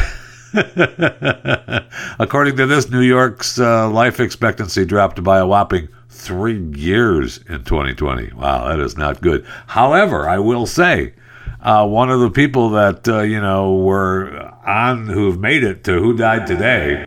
according 2.19 2.57
to 2.57 2.67
this, 2.67 2.89
New 2.89 3.01
York's 3.01 3.59
uh, 3.59 3.89
life 3.89 4.19
expectancy 4.19 4.85
dropped 4.85 5.23
by 5.23 5.39
a 5.39 5.47
whopping 5.47 5.87
three 6.13 6.61
years 6.75 7.39
in 7.49 7.63
2020. 7.63 8.33
Wow, 8.33 8.67
that 8.67 8.79
is 8.79 8.95
not 8.95 9.21
good. 9.21 9.45
However, 9.67 10.29
I 10.29 10.37
will 10.39 10.65
say 10.65 11.13
uh, 11.61 11.87
one 11.87 12.09
of 12.09 12.19
the 12.19 12.29
people 12.29 12.69
that 12.71 13.07
uh, 13.07 13.21
you 13.21 13.41
know 13.41 13.75
were 13.77 14.53
on 14.65 15.07
who've 15.07 15.39
made 15.39 15.63
it 15.63 15.83
to 15.85 15.99
who 15.99 16.15
died 16.15 16.45
today, 16.45 17.05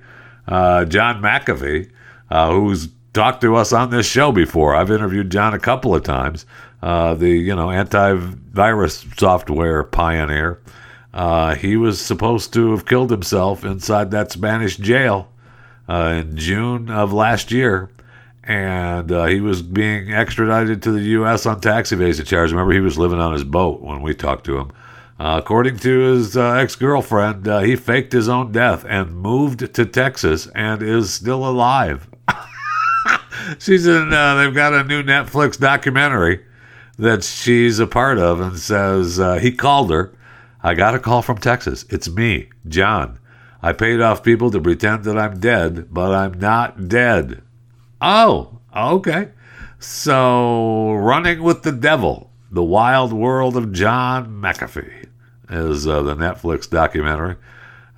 uh, 0.48 0.84
John 0.86 1.22
McAfee, 1.22 1.90
uh, 2.30 2.52
who's 2.52 2.88
talked 3.12 3.40
to 3.42 3.54
us 3.56 3.72
on 3.72 3.90
this 3.90 4.06
show 4.06 4.32
before. 4.32 4.74
I've 4.74 4.90
interviewed 4.90 5.30
John 5.30 5.54
a 5.54 5.58
couple 5.58 5.94
of 5.94 6.02
times. 6.02 6.44
Uh, 6.82 7.14
the 7.14 7.30
you 7.30 7.54
know 7.54 7.68
antivirus 7.68 9.18
software 9.18 9.84
pioneer. 9.84 10.60
Uh, 11.14 11.54
he 11.54 11.76
was 11.76 11.98
supposed 11.98 12.52
to 12.52 12.72
have 12.72 12.84
killed 12.84 13.10
himself 13.10 13.64
inside 13.64 14.10
that 14.10 14.30
Spanish 14.30 14.76
jail 14.76 15.30
in 15.88 16.36
June 16.36 16.90
of 16.90 17.12
last 17.12 17.50
year 17.50 17.90
and 18.46 19.10
uh, 19.10 19.26
he 19.26 19.40
was 19.40 19.60
being 19.60 20.12
extradited 20.12 20.82
to 20.82 20.92
the 20.92 21.00
U.S. 21.00 21.46
on 21.46 21.60
tax 21.60 21.90
evasion 21.90 22.24
charges. 22.24 22.52
Remember, 22.52 22.72
he 22.72 22.80
was 22.80 22.96
living 22.96 23.18
on 23.18 23.32
his 23.32 23.44
boat 23.44 23.80
when 23.80 24.02
we 24.02 24.14
talked 24.14 24.46
to 24.46 24.58
him. 24.58 24.72
Uh, 25.18 25.40
according 25.42 25.78
to 25.78 25.98
his 26.00 26.36
uh, 26.36 26.52
ex 26.52 26.76
girlfriend, 26.76 27.48
uh, 27.48 27.60
he 27.60 27.74
faked 27.74 28.12
his 28.12 28.28
own 28.28 28.52
death 28.52 28.84
and 28.86 29.16
moved 29.16 29.74
to 29.74 29.86
Texas 29.86 30.46
and 30.54 30.82
is 30.82 31.12
still 31.12 31.46
alive. 31.46 32.06
she's 33.58 33.86
in, 33.86 34.12
uh, 34.12 34.34
they've 34.36 34.54
got 34.54 34.74
a 34.74 34.84
new 34.84 35.02
Netflix 35.02 35.58
documentary 35.58 36.44
that 36.98 37.24
she's 37.24 37.78
a 37.78 37.86
part 37.86 38.18
of 38.18 38.40
and 38.40 38.58
says 38.58 39.18
uh, 39.18 39.36
he 39.36 39.52
called 39.52 39.90
her. 39.90 40.14
I 40.62 40.74
got 40.74 40.94
a 40.94 40.98
call 40.98 41.22
from 41.22 41.38
Texas. 41.38 41.84
It's 41.88 42.08
me, 42.08 42.50
John. 42.68 43.18
I 43.62 43.72
paid 43.72 44.00
off 44.00 44.22
people 44.22 44.50
to 44.50 44.60
pretend 44.60 45.04
that 45.04 45.18
I'm 45.18 45.40
dead, 45.40 45.92
but 45.92 46.12
I'm 46.12 46.38
not 46.38 46.88
dead. 46.88 47.42
Oh, 48.00 48.58
okay. 48.74 49.30
So, 49.78 50.92
Running 50.92 51.42
with 51.42 51.62
the 51.62 51.72
Devil, 51.72 52.30
The 52.50 52.62
Wild 52.62 53.12
World 53.12 53.56
of 53.56 53.72
John 53.72 54.40
McAfee 54.40 55.08
is 55.48 55.86
uh, 55.86 56.02
the 56.02 56.14
Netflix 56.14 56.68
documentary. 56.68 57.36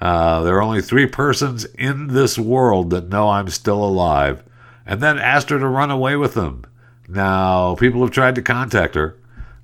Uh, 0.01 0.43
there 0.43 0.57
are 0.57 0.63
only 0.63 0.83
three 0.83 1.07
persons 1.07 1.65
in 1.65 2.09
this 2.09 2.39
world 2.39 2.91
that 2.91 3.09
know 3.09 3.29
I'm 3.29 3.49
still 3.49 3.83
alive, 3.83 4.45
and 4.87 5.01
then 5.01 5.19
asked 5.19 5.51
her 5.51 5.59
to 5.59 5.67
run 5.67 5.91
away 5.91 6.15
with 6.15 6.35
them. 6.35 6.65
Now, 7.09 7.75
people 7.75 8.03
have 8.03 8.13
tried 8.13 8.37
to 8.37 8.43
contact 8.43 8.95
her 8.95 9.17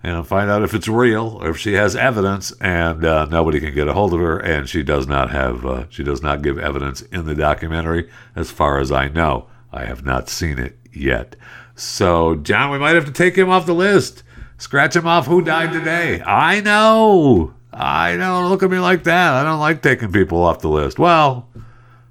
and 0.03 0.27
find 0.27 0.51
out 0.51 0.63
if 0.63 0.75
it's 0.75 0.89
real 0.89 1.39
or 1.41 1.51
if 1.51 1.59
she 1.59 1.75
has 1.75 1.95
evidence, 1.95 2.53
and 2.61 3.05
uh, 3.05 3.27
nobody 3.27 3.61
can 3.61 3.75
get 3.75 3.87
a 3.87 3.93
hold 3.93 4.13
of 4.13 4.21
her, 4.21 4.39
and 4.39 4.69
she 4.69 4.83
does 4.83 5.07
not 5.07 5.31
have, 5.31 5.65
uh, 5.65 5.85
she 5.91 6.03
does 6.03 6.23
not 6.23 6.43
give 6.43 6.59
evidence 6.59 7.03
in 7.03 7.25
the 7.27 7.35
documentary, 7.35 8.11
as 8.35 8.51
far 8.51 8.81
as 8.81 8.91
I 8.91 9.09
know. 9.09 9.47
I 9.75 9.87
have 9.87 10.05
not 10.05 10.29
seen 10.29 10.61
it 10.61 10.79
yet. 10.93 11.35
So, 11.75 12.37
John, 12.37 12.71
we 12.71 12.79
might 12.79 12.95
have 12.95 13.07
to 13.07 13.13
take 13.13 13.37
him 13.37 13.51
off 13.51 13.67
the 13.67 13.75
list. 13.75 14.23
Scratch 14.57 14.95
him 14.95 15.07
off. 15.07 15.27
Who 15.27 15.43
died 15.43 15.73
today? 15.73 16.23
I 16.23 16.61
know. 16.61 17.53
I 17.73 18.17
know. 18.17 18.49
Look 18.49 18.63
at 18.63 18.71
me 18.71 18.79
like 18.79 19.03
that. 19.03 19.35
I 19.35 19.43
don't 19.43 19.59
like 19.59 19.83
taking 19.83 20.13
people 20.13 20.45
off 20.45 20.61
the 20.61 20.69
list. 20.69 21.01
Well, 21.01 21.49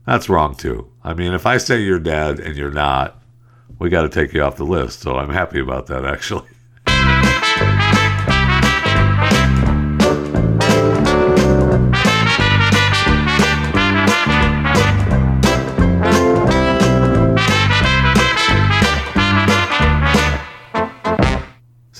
that's 0.05 0.27
wrong 0.27 0.55
too. 0.55 0.89
I 1.05 1.13
mean, 1.13 1.31
if 1.31 1.45
I 1.45 1.55
say 1.55 1.81
you're 1.81 1.99
dead 1.99 2.41
and 2.41 2.57
you're 2.57 2.69
not, 2.69 3.17
we 3.79 3.89
got 3.89 4.01
to 4.01 4.09
take 4.09 4.33
you 4.33 4.43
off 4.43 4.57
the 4.57 4.65
list. 4.65 4.99
So 4.99 5.15
I'm 5.15 5.29
happy 5.29 5.61
about 5.61 5.87
that, 5.87 6.03
actually. 6.03 6.49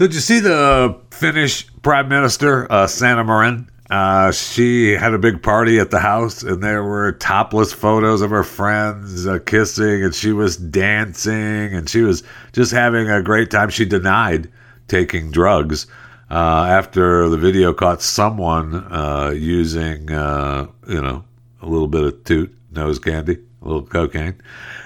Did 0.03 0.15
you 0.15 0.19
see 0.19 0.39
the 0.41 0.99
Finnish 1.11 1.65
Prime 1.81 2.09
Minister, 2.09 2.69
uh, 2.69 2.87
Marin? 3.01 3.69
Uh, 3.89 4.31
she 4.31 4.91
had 4.91 5.13
a 5.13 5.17
big 5.17 5.41
party 5.41 5.79
at 5.79 5.91
the 5.91 5.99
house, 5.99 6.43
and 6.43 6.61
there 6.61 6.83
were 6.83 7.13
topless 7.13 7.71
photos 7.71 8.21
of 8.21 8.29
her 8.29 8.43
friends 8.43 9.25
uh, 9.25 9.39
kissing, 9.45 10.03
and 10.03 10.13
she 10.13 10.33
was 10.33 10.57
dancing, 10.57 11.73
and 11.73 11.89
she 11.89 12.01
was 12.01 12.23
just 12.51 12.71
having 12.71 13.09
a 13.09 13.21
great 13.21 13.49
time. 13.49 13.69
She 13.69 13.85
denied 13.85 14.51
taking 14.89 15.31
drugs 15.31 15.87
uh, 16.29 16.65
after 16.67 17.29
the 17.29 17.37
video 17.37 17.73
caught 17.73 18.01
someone 18.01 18.75
uh, 18.91 19.31
using, 19.33 20.11
uh, 20.11 20.67
you 20.87 21.01
know, 21.01 21.23
a 21.61 21.65
little 21.65 21.87
bit 21.87 22.03
of 22.03 22.23
toot 22.25 22.53
nose 22.71 22.99
candy, 22.99 23.37
a 23.61 23.65
little 23.65 23.83
cocaine, 23.83 24.35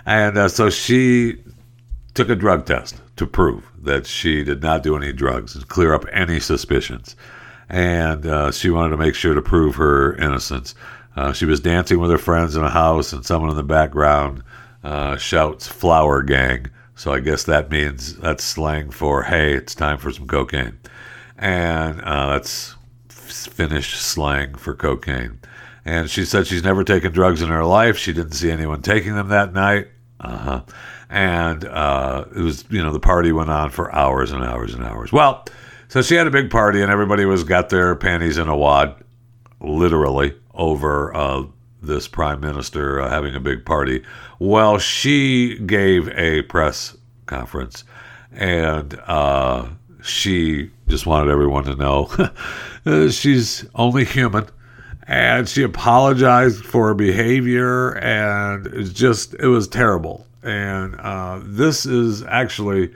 and 0.05 0.37
uh, 0.37 0.47
so 0.47 0.69
she 0.69 1.41
took 2.13 2.29
a 2.29 2.35
drug 2.35 2.65
test 2.65 3.01
to 3.15 3.25
prove 3.25 3.63
that 3.87 4.05
she 4.05 4.43
did 4.43 4.61
not 4.61 4.83
do 4.83 4.95
any 4.95 5.11
drugs 5.11 5.55
and 5.55 5.67
clear 5.67 5.93
up 5.93 6.05
any 6.13 6.39
suspicions. 6.39 7.15
And 7.69 8.25
uh, 8.25 8.51
she 8.51 8.69
wanted 8.69 8.91
to 8.91 8.97
make 8.97 9.15
sure 9.15 9.33
to 9.33 9.41
prove 9.41 9.75
her 9.75 10.15
innocence. 10.15 10.75
Uh, 11.15 11.33
she 11.33 11.45
was 11.45 11.59
dancing 11.59 11.99
with 11.99 12.11
her 12.11 12.17
friends 12.19 12.55
in 12.55 12.63
a 12.63 12.69
house, 12.69 13.11
and 13.11 13.25
someone 13.25 13.49
in 13.49 13.57
the 13.57 13.63
background 13.63 14.43
uh, 14.83 15.17
shouts 15.17 15.67
"flour 15.67 16.21
gang." 16.21 16.69
So 16.95 17.11
I 17.11 17.19
guess 17.19 17.43
that 17.43 17.71
means 17.71 18.15
that's 18.17 18.43
slang 18.43 18.91
for 18.91 19.23
"Hey, 19.23 19.53
it's 19.53 19.75
time 19.75 19.97
for 19.97 20.11
some 20.11 20.27
cocaine," 20.27 20.77
and 21.37 21.99
uh, 22.01 22.33
that's 22.33 22.75
Finnish 23.09 23.95
slang 23.95 24.55
for 24.55 24.75
cocaine. 24.75 25.39
And 25.83 26.09
she 26.09 26.25
said 26.25 26.47
she's 26.47 26.63
never 26.63 26.83
taken 26.83 27.11
drugs 27.11 27.41
in 27.41 27.49
her 27.49 27.65
life. 27.65 27.97
She 27.97 28.13
didn't 28.13 28.33
see 28.33 28.51
anyone 28.51 28.81
taking 28.81 29.15
them 29.15 29.29
that 29.29 29.53
night. 29.53 29.87
Uh 30.19 30.37
huh. 30.37 30.61
And 31.09 31.63
uh, 31.65 32.25
it 32.35 32.41
was, 32.41 32.65
you 32.69 32.83
know, 32.83 32.91
the 32.91 32.99
party 32.99 33.31
went 33.31 33.49
on 33.49 33.69
for 33.69 33.93
hours 33.93 34.31
and 34.31 34.43
hours 34.43 34.73
and 34.73 34.83
hours. 34.83 35.11
Well, 35.11 35.45
so 35.87 36.01
she 36.01 36.15
had 36.15 36.27
a 36.27 36.31
big 36.31 36.49
party, 36.49 36.81
and 36.81 36.91
everybody 36.91 37.23
was 37.23 37.43
got 37.43 37.69
their 37.69 37.95
panties 37.95 38.37
in 38.37 38.49
a 38.49 38.57
wad, 38.57 38.95
literally, 39.61 40.35
over 40.53 41.15
uh, 41.15 41.43
this 41.81 42.07
prime 42.07 42.41
minister 42.41 42.99
uh, 42.99 43.09
having 43.09 43.35
a 43.35 43.39
big 43.39 43.65
party. 43.65 44.03
Well, 44.39 44.79
she 44.79 45.57
gave 45.59 46.09
a 46.09 46.41
press 46.43 46.97
conference, 47.25 47.85
and 48.33 48.99
uh, 49.07 49.69
she 50.03 50.71
just 50.87 51.05
wanted 51.05 51.31
everyone 51.31 51.63
to 51.65 51.75
know 51.75 52.09
uh, 52.85 53.09
she's 53.09 53.65
only 53.75 54.05
human 54.05 54.47
and 55.07 55.47
she 55.47 55.63
apologized 55.63 56.63
for 56.63 56.87
her 56.87 56.93
behavior 56.93 57.97
and 57.97 58.67
it's 58.67 58.91
just 58.91 59.33
it 59.35 59.47
was 59.47 59.67
terrible 59.67 60.26
and 60.47 60.93
uh, 60.95 61.39
this 61.55 61.85
is 61.85 62.23
actually 62.29 62.95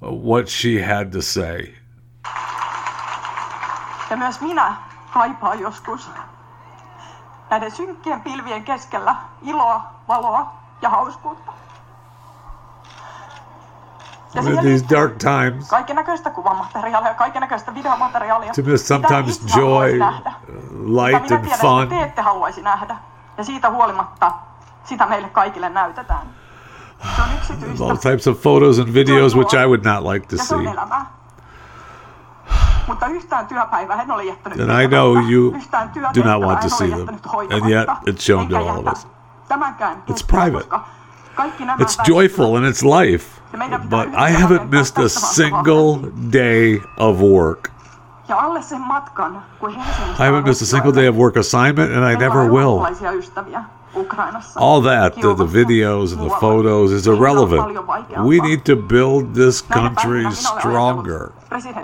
what 0.00 0.48
she 0.48 0.82
had 0.82 1.10
to 1.12 1.22
say 1.22 1.80
Ja 4.10 4.16
myös 4.16 4.40
minä 4.40 4.74
kaipaan 5.12 5.60
joskus 5.60 6.10
näiden 7.50 7.70
synkkien 7.70 8.20
pilvien 8.20 8.64
keskellä 8.64 9.16
iloa, 9.42 9.94
valoa 10.08 10.52
ja 10.82 10.88
hauskuutta. 10.88 11.52
Ja 14.34 14.42
in 14.42 14.58
these 14.58 14.84
dark 14.90 15.16
times 15.18 15.68
kuvamateriaalia, 16.30 17.14
videomateriaalia. 17.74 18.52
To 18.52 18.62
miss 18.62 18.88
sometimes 18.88 19.56
joy, 19.56 19.98
nähdä. 19.98 20.32
light 20.70 21.20
Mutta 21.20 21.38
minä 21.38 21.38
and 21.38 21.42
tiedän, 21.42 21.60
fun. 21.60 21.88
te 21.88 22.02
ette 22.02 22.22
haluaisi 22.22 22.62
nähdä. 22.62 22.96
Ja 23.38 23.44
siitä 23.44 23.70
huolimatta 23.70 24.32
sitä 24.84 25.06
meille 25.06 25.28
kaikille 25.28 25.68
näytetään. 25.68 26.26
Yksityistä. 27.52 27.84
all 27.84 27.96
types 27.96 28.26
of 28.26 28.42
photos 28.42 28.78
and 28.78 28.94
videos 28.94 29.36
which 29.36 29.54
I 29.54 29.66
would 29.66 29.84
not 29.84 30.12
like 30.12 30.26
to 30.26 30.36
ja 30.36 30.44
se 30.44 30.54
on 30.54 30.62
see 30.62 30.72
elämää. 30.72 31.06
Mutta 32.86 33.06
yhtään 33.06 33.46
työpäivää 33.46 34.02
en 34.02 34.10
ole 34.10 34.24
jättänyt 34.24 34.60
And 34.60 34.82
I 34.82 34.88
know 34.88 35.16
you 35.30 35.54
do 36.14 36.22
not 36.24 36.42
want 36.42 36.60
to 36.60 36.68
see 36.68 36.88
them. 36.88 37.08
And 37.50 37.70
yet 37.70 37.88
it's 38.08 38.20
shown 38.26 38.48
to 38.48 38.56
all 38.56 38.78
of 38.78 38.92
us. 38.92 39.06
It's 40.08 40.26
private. 40.26 40.64
koska 40.64 40.84
kaikki 41.34 41.64
nämä 41.64 41.78
it's 41.84 42.08
joyful 42.08 42.56
and 42.56 42.64
it's 42.66 43.00
life 43.00 43.40
Ja 43.52 43.58
meidän 43.58 43.80
pitää 43.80 44.04
but 44.04 44.14
I 44.14 44.42
haven't 44.42 44.78
missed 44.78 45.04
a 45.04 45.08
single 45.08 46.10
day 46.32 46.82
of 46.96 47.18
work 47.20 47.70
Ja 48.28 48.36
alle 48.40 48.62
sen 48.62 48.80
matkan, 48.80 49.42
kun 49.60 49.74
Helsingistä 49.74 50.24
I 50.24 50.30
haven't 50.30 50.44
missed 50.44 50.62
a 50.62 50.70
single 50.70 50.94
day 50.94 51.08
of 51.08 51.16
work 51.16 51.36
assignment 51.36 51.96
and 51.96 52.12
I 52.12 52.16
never 52.16 52.42
will 52.42 52.56
eurooppalaisia 52.56 53.12
ystäviä 53.12 53.58
Ukrainassa. 53.58 53.79
All 54.56 54.80
that 54.82 55.14
the, 55.16 55.34
the 55.34 55.46
videos 55.46 56.12
and 56.12 56.22
the 56.22 56.30
photos 56.40 56.92
is 56.92 57.06
irrelevant. 57.06 57.76
We 58.24 58.40
need 58.40 58.64
to 58.66 58.76
build 58.76 59.34
this 59.34 59.60
country 59.60 60.24
päivinä 60.24 60.30
minä 60.30 60.50
olen 60.50 60.60
stronger. 60.60 61.32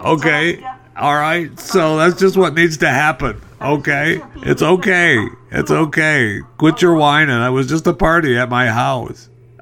Okay? 0.04 0.64
All 0.96 1.16
right? 1.16 1.58
So 1.58 1.96
that's 1.96 2.22
just 2.22 2.36
what 2.36 2.54
needs 2.54 2.78
to 2.78 2.88
happen. 2.88 3.40
Okay? 3.60 4.22
It's 4.42 4.62
okay. 4.62 5.18
It's 5.50 5.70
okay. 5.70 6.40
Quit 6.58 6.82
your 6.82 6.94
whining. 6.94 7.36
I 7.36 7.50
was 7.50 7.66
just 7.66 7.86
a 7.86 7.92
party 7.92 8.38
at 8.38 8.48
my 8.48 8.66
house. 8.66 9.28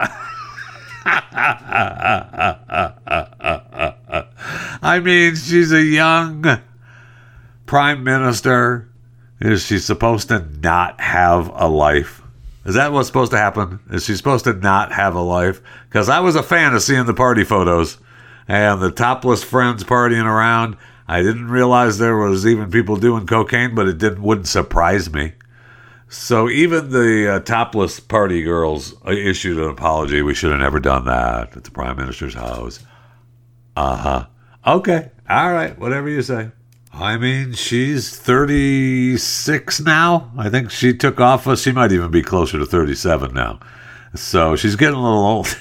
I 4.83 5.01
mean, 5.03 5.35
she's 5.37 5.73
a 5.73 5.83
young 5.83 6.61
prime 7.67 8.05
minister. 8.05 8.89
Is 9.41 9.65
she 9.65 9.79
supposed 9.79 10.29
to 10.29 10.47
not 10.63 11.01
have 11.01 11.51
a 11.55 11.69
life? 11.69 12.24
Is 12.65 12.75
that 12.75 12.93
what's 12.93 13.09
supposed 13.09 13.33
to 13.33 13.39
happen? 13.39 13.81
Is 13.91 14.05
she 14.05 14.17
supposed 14.17 14.45
to 14.45 14.55
not 14.55 14.93
have 14.93 15.15
a 15.15 15.21
life? 15.21 15.61
Because 15.89 16.09
I 16.09 16.21
was 16.21 16.35
a 16.35 16.43
fan 16.43 16.75
of 16.75 16.83
seeing 16.83 17.05
the 17.05 17.15
party 17.15 17.45
photos 17.45 17.99
and 18.49 18.81
the 18.81 18.91
topless 18.91 19.45
friends 19.45 19.85
partying 19.85 20.25
around. 20.25 20.77
I 21.07 21.23
didn't 21.23 21.49
realize 21.49 21.99
there 21.99 22.17
was 22.17 22.47
even 22.47 22.71
people 22.71 22.97
doing 22.97 23.27
cocaine, 23.27 23.75
but 23.75 23.89
it 23.89 23.99
didn't 23.99 24.23
wouldn't 24.23 24.49
surprise 24.49 25.13
me. 25.13 25.33
So 26.09 26.49
even 26.49 26.91
the 26.91 27.35
uh, 27.35 27.41
topless 27.41 28.01
party 28.01 28.43
girls 28.43 28.95
uh, 29.07 29.11
issued 29.11 29.59
an 29.59 29.69
apology. 29.69 30.23
We 30.23 30.35
should 30.35 30.53
have 30.53 30.61
never 30.61 30.81
done 30.81 31.05
that 31.07 31.57
at 31.57 31.65
the 31.65 31.71
prime 31.71 31.97
minister's 31.97 32.35
house. 32.35 32.79
Uh 33.77 33.97
huh. 33.97 34.27
Okay. 34.67 35.11
All 35.29 35.53
right. 35.53 35.79
Whatever 35.79 36.09
you 36.09 36.23
say. 36.23 36.51
I 36.97 37.17
mean, 37.17 37.55
she's 37.55 38.17
36 38.17 39.81
now. 39.81 40.31
I 40.39 40.49
think 40.49 40.71
she 40.71 40.97
took 40.97 41.21
office. 41.21 41.63
She 41.63 41.73
might 41.73 41.91
even 41.91 42.11
be 42.13 42.23
closer 42.23 42.59
to 42.59 42.65
37 42.65 43.35
now. 43.35 43.59
So 44.15 44.55
she's 44.55 44.77
getting 44.77 44.95
a 44.95 45.03
little 45.03 45.27
old. 45.27 45.59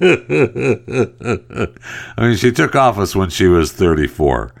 I 2.18 2.26
mean, 2.26 2.36
she 2.36 2.50
took 2.50 2.74
office 2.74 3.14
when 3.14 3.30
she 3.30 3.46
was 3.46 3.70
34, 3.70 4.52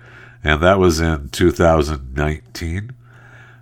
and 0.44 0.62
that 0.62 0.78
was 0.78 1.00
in 1.00 1.30
2019. 1.30 2.92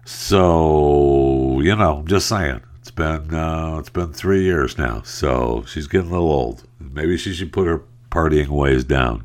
So 0.05 1.61
you 1.61 1.75
know, 1.75 2.01
I'm 2.01 2.07
just 2.07 2.29
saying, 2.29 2.61
it's 2.81 2.91
been 2.91 3.35
uh, 3.35 3.79
it's 3.79 3.89
been 3.89 4.13
three 4.13 4.43
years 4.43 4.77
now. 4.77 5.01
So 5.03 5.65
she's 5.67 5.87
getting 5.87 6.11
a 6.11 6.13
little 6.13 6.31
old. 6.31 6.65
Maybe 6.79 7.17
she 7.17 7.33
should 7.33 7.53
put 7.53 7.67
her 7.67 7.83
partying 8.11 8.49
ways 8.49 8.85
down. 8.85 9.25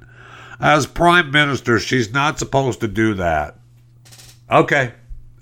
As 0.59 0.85
prime 0.85 1.31
minister, 1.31 1.79
she's 1.79 2.13
not 2.13 2.39
supposed 2.39 2.79
to 2.81 2.87
do 2.87 3.13
that. 3.15 3.59
Okay, 4.49 4.93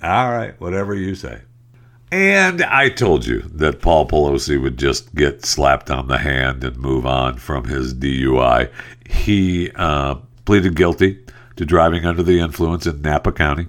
all 0.01 0.31
right, 0.31 0.59
whatever 0.59 0.93
you 0.93 1.15
say. 1.15 1.41
And 2.11 2.61
I 2.61 2.89
told 2.89 3.25
you 3.25 3.41
that 3.41 3.81
Paul 3.81 4.07
Pelosi 4.07 4.61
would 4.61 4.77
just 4.77 5.15
get 5.15 5.45
slapped 5.45 5.89
on 5.89 6.07
the 6.07 6.19
hand 6.19 6.63
and 6.63 6.77
move 6.77 7.05
on 7.05 7.37
from 7.37 7.65
his 7.65 7.93
DUI. 7.93 8.69
He 9.09 9.71
uh, 9.75 10.15
pleaded 10.45 10.75
guilty 10.75 11.23
to 11.55 11.65
driving 11.65 12.05
under 12.05 12.21
the 12.21 12.39
influence 12.39 12.85
in 12.85 13.01
Napa 13.01 13.31
County. 13.31 13.67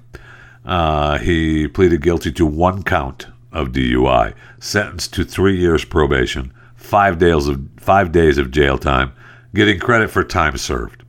Uh, 0.64 1.18
he 1.18 1.68
pleaded 1.68 2.02
guilty 2.02 2.32
to 2.32 2.46
one 2.46 2.82
count 2.82 3.28
of 3.52 3.68
DUI, 3.68 4.34
sentenced 4.58 5.14
to 5.14 5.24
three 5.24 5.56
years 5.58 5.84
probation, 5.84 6.52
five 6.74 7.18
days 7.18 7.48
of 7.48 7.66
five 7.78 8.12
days 8.12 8.38
of 8.38 8.50
jail 8.50 8.76
time, 8.76 9.12
getting 9.54 9.78
credit 9.78 10.10
for 10.10 10.24
time 10.24 10.56
served. 10.56 11.03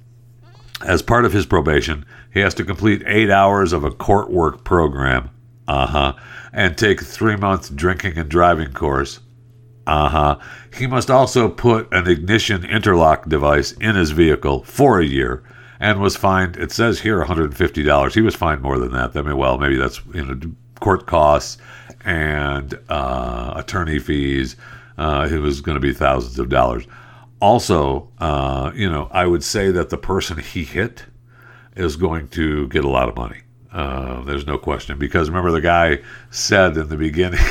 As 0.83 1.01
part 1.01 1.25
of 1.25 1.33
his 1.33 1.45
probation, 1.45 2.05
he 2.33 2.41
has 2.41 2.53
to 2.55 2.65
complete 2.65 3.03
eight 3.05 3.29
hours 3.29 3.71
of 3.71 3.83
a 3.83 3.91
court 3.91 4.29
work 4.29 4.63
program. 4.63 5.29
Uh 5.67 5.87
huh. 5.87 6.13
And 6.53 6.77
take 6.77 7.01
three 7.01 7.35
month 7.35 7.75
drinking 7.75 8.17
and 8.17 8.29
driving 8.29 8.73
course. 8.73 9.19
Uh 9.87 10.09
huh. 10.09 10.39
He 10.75 10.87
must 10.87 11.09
also 11.09 11.49
put 11.49 11.91
an 11.93 12.07
ignition 12.07 12.65
interlock 12.65 13.29
device 13.29 13.71
in 13.73 13.95
his 13.95 14.11
vehicle 14.11 14.63
for 14.63 14.99
a 14.99 15.05
year 15.05 15.43
and 15.79 15.99
was 15.99 16.15
fined, 16.15 16.57
it 16.57 16.71
says 16.71 16.99
here, 17.01 17.23
$150. 17.23 18.13
He 18.13 18.21
was 18.21 18.35
fined 18.35 18.61
more 18.61 18.79
than 18.79 18.91
that. 18.93 19.15
I 19.15 19.21
mean, 19.21 19.37
well, 19.37 19.57
maybe 19.57 19.77
that's 19.77 20.01
you 20.13 20.25
know 20.25 20.39
court 20.79 21.05
costs 21.05 21.57
and 22.03 22.77
uh, 22.89 23.53
attorney 23.55 23.99
fees. 23.99 24.55
Uh, 24.97 25.27
it 25.29 25.39
was 25.39 25.61
going 25.61 25.75
to 25.75 25.81
be 25.81 25.93
thousands 25.93 26.39
of 26.39 26.49
dollars. 26.49 26.85
Also, 27.45 28.09
uh, 28.17 28.71
you 28.73 28.89
know, 28.89 29.07
I 29.11 29.27
would 29.27 29.43
say 29.43 29.69
that 29.69 29.91
the 29.91 29.99
person 29.99 30.39
he 30.39 30.63
hit 30.63 31.05
is 31.75 31.95
going 31.95 32.27
to 32.29 32.67
get 32.69 32.83
a 32.83 32.89
lot 32.89 33.07
of 33.07 33.15
money. 33.15 33.41
Uh, 33.71 34.23
there's 34.23 34.47
no 34.47 34.57
question 34.57 34.97
because 34.97 35.29
remember 35.29 35.51
the 35.51 35.61
guy 35.61 35.99
said 36.31 36.75
in 36.75 36.89
the 36.89 36.97
beginning, 36.97 37.45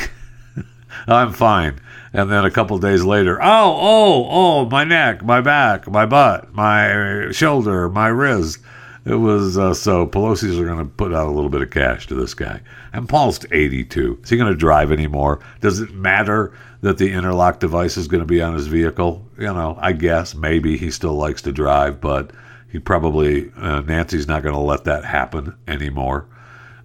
"I'm 1.07 1.31
fine," 1.31 1.79
and 2.11 2.29
then 2.29 2.43
a 2.43 2.51
couple 2.51 2.77
days 2.77 3.05
later, 3.05 3.41
"Oh, 3.41 3.77
oh, 3.79 4.27
oh, 4.29 4.65
my 4.65 4.83
neck, 4.83 5.23
my 5.23 5.39
back, 5.39 5.89
my 5.89 6.05
butt, 6.05 6.53
my 6.53 7.31
shoulder, 7.31 7.87
my 7.87 8.07
wrist." 8.07 8.59
It 9.05 9.15
was 9.15 9.55
uh, 9.55 9.75
so 9.75 10.07
Pelosi's 10.07 10.59
are 10.59 10.65
going 10.65 10.79
to 10.79 10.85
put 10.85 11.13
out 11.13 11.27
a 11.27 11.31
little 11.31 11.51
bit 11.51 11.61
of 11.61 11.69
cash 11.69 12.07
to 12.07 12.15
this 12.15 12.33
guy. 12.33 12.61
And 12.91 13.07
Paul's 13.07 13.45
82. 13.51 14.21
Is 14.23 14.29
he 14.29 14.37
going 14.37 14.51
to 14.51 14.57
drive 14.57 14.91
anymore? 14.91 15.41
Does 15.61 15.79
it 15.79 15.93
matter 15.93 16.53
that 16.81 16.97
the 16.97 17.11
interlock 17.11 17.59
device 17.59 17.97
is 17.97 18.07
going 18.07 18.21
to 18.21 18.27
be 18.27 18.41
on 18.41 18.55
his 18.55 18.65
vehicle? 18.65 19.23
You 19.37 19.53
know, 19.53 19.77
I 19.79 19.91
guess 19.91 20.33
maybe 20.33 20.75
he 20.75 20.89
still 20.89 21.13
likes 21.13 21.43
to 21.43 21.51
drive, 21.51 22.01
but 22.01 22.31
he 22.71 22.79
probably 22.79 23.51
uh, 23.57 23.81
Nancy's 23.81 24.27
not 24.27 24.41
going 24.41 24.55
to 24.55 24.59
let 24.59 24.85
that 24.85 25.05
happen 25.05 25.55
anymore. 25.67 26.27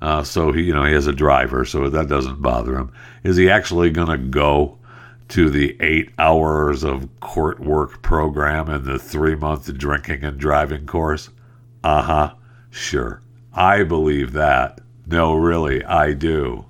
Uh, 0.02 0.22
so 0.22 0.52
he, 0.52 0.64
you 0.64 0.74
know, 0.74 0.84
he 0.84 0.92
has 0.92 1.06
a 1.06 1.12
driver, 1.14 1.64
so 1.64 1.88
that 1.88 2.08
doesn't 2.08 2.42
bother 2.42 2.76
him. 2.76 2.92
Is 3.24 3.36
he 3.36 3.48
actually 3.48 3.90
going 3.90 4.08
to 4.08 4.18
go 4.18 4.78
to 5.28 5.48
the 5.48 5.74
eight 5.80 6.10
hours 6.18 6.84
of 6.84 7.08
court 7.20 7.60
work 7.60 8.02
program 8.02 8.68
and 8.68 8.84
the 8.84 8.98
three 8.98 9.36
month 9.36 9.72
drinking 9.78 10.22
and 10.22 10.38
driving 10.38 10.86
course? 10.86 11.30
Uh 11.82 12.02
huh. 12.02 12.34
Sure. 12.70 13.22
I 13.52 13.82
believe 13.82 14.32
that. 14.32 14.80
No, 15.06 15.34
really, 15.34 15.84
I 15.84 16.12
do. 16.12 16.66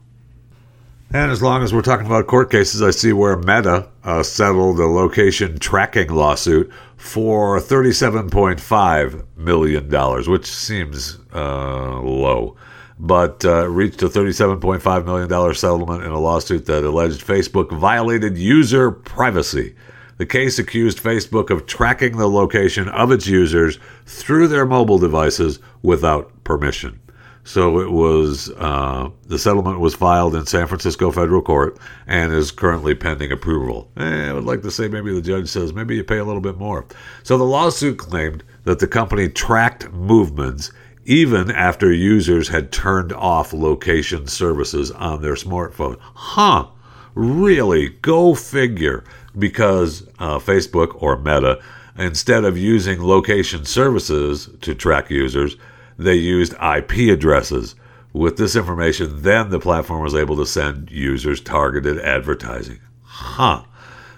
And 1.13 1.33
as 1.33 1.43
long 1.43 1.63
as 1.65 1.75
we're 1.75 1.83
talking 1.83 2.07
about 2.07 2.29
court 2.29 2.53
cases, 2.53 2.81
I 2.81 2.91
see 2.91 3.13
where 3.13 3.37
Meta 3.37 3.89
uh, 4.05 4.23
settled 4.23 4.79
a 4.79 4.87
location 4.87 5.59
tracking 5.59 6.09
lawsuit 6.09 6.73
for 6.97 7.59
$37.5 7.59 9.25
million, 9.37 10.31
which 10.31 10.47
seems 10.47 11.19
uh, 11.35 12.01
low, 12.01 12.57
but 12.99 13.45
uh, 13.45 13.69
reached 13.69 14.03
a 14.03 14.09
$37.5 14.09 15.05
million 15.05 15.55
settlement 15.55 16.05
in 16.05 16.13
a 16.13 16.21
lawsuit 16.21 16.67
that 16.67 16.85
alleged 16.85 17.27
Facebook 17.27 17.77
violated 17.77 18.39
user 18.39 18.93
privacy. 18.93 19.75
The 20.21 20.27
case 20.27 20.59
accused 20.59 21.03
Facebook 21.03 21.49
of 21.49 21.65
tracking 21.65 22.19
the 22.19 22.29
location 22.29 22.91
of 22.91 23.11
its 23.11 23.27
users 23.27 23.79
through 24.05 24.49
their 24.49 24.67
mobile 24.67 24.99
devices 24.99 25.61
without 25.81 26.45
permission. 26.45 27.01
So 27.43 27.81
it 27.81 27.91
was 27.91 28.51
uh, 28.59 29.09
the 29.29 29.39
settlement 29.39 29.81
was 29.81 29.95
filed 29.95 30.35
in 30.35 30.45
San 30.45 30.67
Francisco 30.67 31.11
federal 31.11 31.41
court 31.41 31.79
and 32.07 32.35
is 32.35 32.51
currently 32.51 32.95
pending 32.95 33.33
approval. 33.33 33.91
Eh, 33.97 34.29
I 34.29 34.35
would 34.35 34.45
like 34.45 34.61
to 34.61 34.71
say 34.71 34.89
maybe 34.89 35.11
the 35.11 35.23
judge 35.23 35.49
says 35.49 35.73
maybe 35.73 35.97
you 35.97 36.05
pay 36.05 36.19
a 36.19 36.25
little 36.25 36.43
bit 36.43 36.59
more. 36.59 36.85
So 37.23 37.39
the 37.39 37.45
lawsuit 37.45 37.97
claimed 37.97 38.45
that 38.65 38.79
the 38.79 38.87
company 38.87 39.27
tracked 39.27 39.91
movements 39.91 40.71
even 41.07 41.51
after 41.51 41.91
users 41.91 42.49
had 42.49 42.73
turned 42.73 43.15
off 43.15 43.55
location 43.55 44.27
services 44.27 44.91
on 44.91 45.23
their 45.23 45.33
smartphone. 45.33 45.97
Huh? 45.99 46.67
Really? 47.15 47.89
Go 47.89 48.35
figure 48.35 49.03
because 49.39 50.07
uh, 50.19 50.39
Facebook 50.39 51.01
or 51.03 51.17
Meta, 51.17 51.61
instead 51.97 52.45
of 52.45 52.57
using 52.59 53.03
location 53.03 53.65
services 53.65 54.49
to 54.61 54.75
track 54.75 55.11
users, 55.11 55.57
they 55.99 56.15
used 56.15 56.55
IP 56.55 57.11
addresses. 57.13 57.75
With 58.13 58.39
this 58.39 58.57
information, 58.57 59.23
then 59.23 59.51
the 59.51 59.61
platform 59.61 60.03
was 60.03 60.17
able 60.17 60.37
to 60.37 60.47
send 60.47 60.91
users 60.91 61.41
targeted 61.41 62.01
advertising. 62.01 62.81
Huh. 63.03 63.63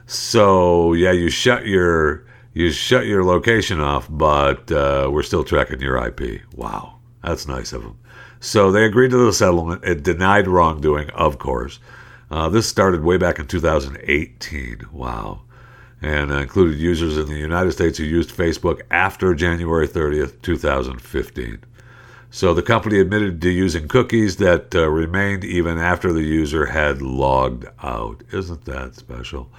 So 0.07 0.95
yeah, 0.95 1.13
you 1.13 1.29
shut 1.29 1.67
your 1.67 2.25
you 2.55 2.71
shut 2.71 3.07
your 3.07 3.25
location 3.25 3.81
off, 3.81 4.09
but 4.11 4.71
uh, 4.71 5.09
we're 5.11 5.23
still 5.23 5.45
tracking 5.45 5.81
your 5.81 5.97
IP. 6.07 6.43
Wow, 6.55 6.99
that's 7.23 7.47
nice 7.47 7.73
of 7.73 7.83
them. 7.83 7.99
So 8.41 8.71
they 8.71 8.85
agreed 8.85 9.11
to 9.13 9.25
the 9.25 9.33
settlement. 9.33 9.85
It 9.85 10.03
denied 10.03 10.49
wrongdoing, 10.49 11.11
of 11.11 11.39
course. 11.39 11.79
Uh, 12.33 12.49
this 12.49 12.67
started 12.67 13.05
way 13.05 13.19
back 13.19 13.39
in 13.39 13.47
2018. 13.47 14.87
Wow. 14.91 15.43
And 16.01 16.33
uh, 16.33 16.37
included 16.37 16.79
users 16.79 17.19
in 17.19 17.27
the 17.27 17.39
United 17.39 17.73
States 17.73 17.99
who 17.99 18.05
used 18.05 18.35
Facebook 18.35 18.81
after 18.91 19.35
January 19.35 19.87
30th, 19.87 20.41
2015. 20.41 21.59
So 22.31 22.55
the 22.55 22.63
company 22.63 22.99
admitted 22.99 23.43
to 23.43 23.51
using 23.51 23.87
cookies 23.87 24.39
that 24.39 24.75
uh, 24.75 24.89
remained 24.89 25.45
even 25.45 25.77
after 25.77 26.11
the 26.11 26.23
user 26.23 26.65
had 26.65 27.03
logged 27.03 27.67
out. 27.83 28.23
Isn't 28.33 28.65
that 28.65 28.95
special? 28.95 29.51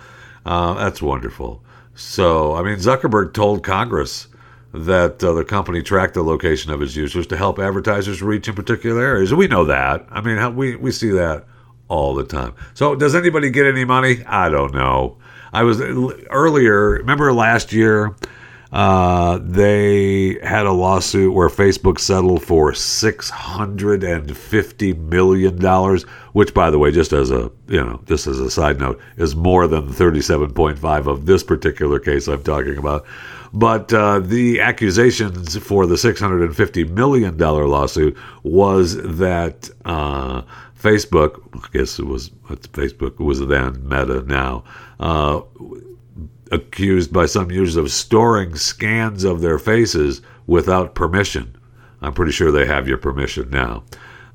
Uh, 0.43 0.73
that's 0.73 0.99
wonderful. 0.99 1.63
So, 1.93 2.55
I 2.55 2.63
mean, 2.63 2.77
Zuckerberg 2.77 3.35
told 3.35 3.63
Congress 3.63 4.29
that 4.73 5.23
uh, 5.23 5.33
the 5.33 5.45
company 5.45 5.83
tracked 5.83 6.15
the 6.15 6.23
location 6.23 6.71
of 6.71 6.81
its 6.81 6.95
users 6.95 7.27
to 7.27 7.37
help 7.37 7.59
advertisers 7.59 8.23
reach 8.23 8.47
in 8.47 8.55
particular 8.55 8.99
areas. 8.99 9.31
We 9.31 9.47
know 9.47 9.65
that. 9.65 10.07
I 10.09 10.21
mean, 10.21 10.37
how, 10.37 10.49
we, 10.49 10.75
we 10.75 10.91
see 10.91 11.11
that 11.11 11.45
all 11.93 12.15
the 12.15 12.23
time. 12.23 12.55
So, 12.73 12.95
does 12.95 13.13
anybody 13.13 13.51
get 13.51 13.67
any 13.67 13.85
money? 13.85 14.23
I 14.25 14.49
don't 14.49 14.73
know. 14.73 15.19
I 15.53 15.61
was 15.61 15.79
earlier, 15.79 16.89
remember 16.89 17.31
last 17.31 17.71
year, 17.71 18.15
uh, 18.71 19.37
they 19.43 20.39
had 20.43 20.65
a 20.65 20.71
lawsuit 20.71 21.35
where 21.35 21.49
Facebook 21.49 21.99
settled 21.99 22.43
for 22.43 22.71
$650 22.71 24.97
million, 24.97 25.99
which, 26.33 26.53
by 26.55 26.71
the 26.71 26.79
way, 26.79 26.91
just 26.91 27.13
as 27.13 27.29
a, 27.29 27.51
you 27.67 27.79
know, 27.79 28.01
just 28.07 28.25
as 28.25 28.39
a 28.39 28.49
side 28.49 28.79
note, 28.79 28.99
is 29.17 29.35
more 29.35 29.67
than 29.67 29.85
the 29.85 29.93
37.5 29.93 31.05
of 31.05 31.27
this 31.27 31.43
particular 31.43 31.99
case 31.99 32.27
I'm 32.27 32.41
talking 32.41 32.79
about. 32.79 33.05
But 33.53 33.93
uh, 33.93 34.19
the 34.19 34.61
accusations 34.61 35.55
for 35.57 35.85
the 35.85 35.93
$650 35.93 36.89
million 36.89 37.37
lawsuit 37.37 38.17
was 38.41 38.97
that 39.19 39.69
uh, 39.85 40.41
Facebook, 40.83 41.41
I 41.53 41.67
guess 41.71 41.97
it 41.97 42.05
was 42.05 42.29
Facebook, 42.49 43.19
was 43.19 43.39
then 43.45 43.87
Meta 43.87 44.21
now, 44.23 44.65
uh, 44.99 45.41
accused 46.51 47.13
by 47.13 47.25
some 47.25 47.49
users 47.49 47.77
of 47.77 47.91
storing 47.91 48.55
scans 48.55 49.23
of 49.23 49.41
their 49.41 49.57
faces 49.57 50.21
without 50.45 50.93
permission. 50.93 51.55
I'm 52.01 52.13
pretty 52.13 52.33
sure 52.33 52.51
they 52.51 52.65
have 52.65 52.87
your 52.87 52.97
permission 52.97 53.49
now. 53.49 53.85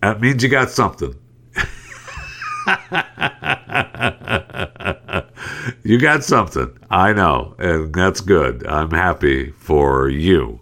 that 0.00 0.20
means 0.20 0.42
you 0.42 0.48
got 0.48 0.70
something. 0.70 1.14
you 5.82 5.98
got 5.98 6.24
something. 6.24 6.76
I 6.90 7.12
know. 7.12 7.54
And 7.58 7.92
that's 7.92 8.20
good. 8.20 8.66
I'm 8.66 8.90
happy 8.90 9.50
for 9.50 10.08
you 10.08 10.60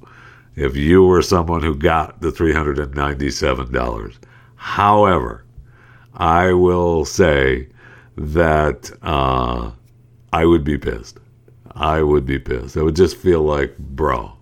if 0.60 0.76
you 0.76 1.02
were 1.02 1.22
someone 1.22 1.62
who 1.62 1.74
got 1.74 2.20
the 2.20 2.30
$397. 2.30 4.18
However, 4.56 5.42
I 6.12 6.52
will 6.52 7.06
say 7.06 7.68
that 8.18 8.90
uh, 9.00 9.70
I 10.34 10.44
would 10.44 10.62
be 10.62 10.76
pissed. 10.76 11.18
I 11.74 12.02
would 12.02 12.26
be 12.26 12.38
pissed. 12.38 12.76
I 12.76 12.82
would 12.82 12.94
just 12.94 13.16
feel 13.16 13.40
like, 13.40 13.78
bro, 13.78 14.32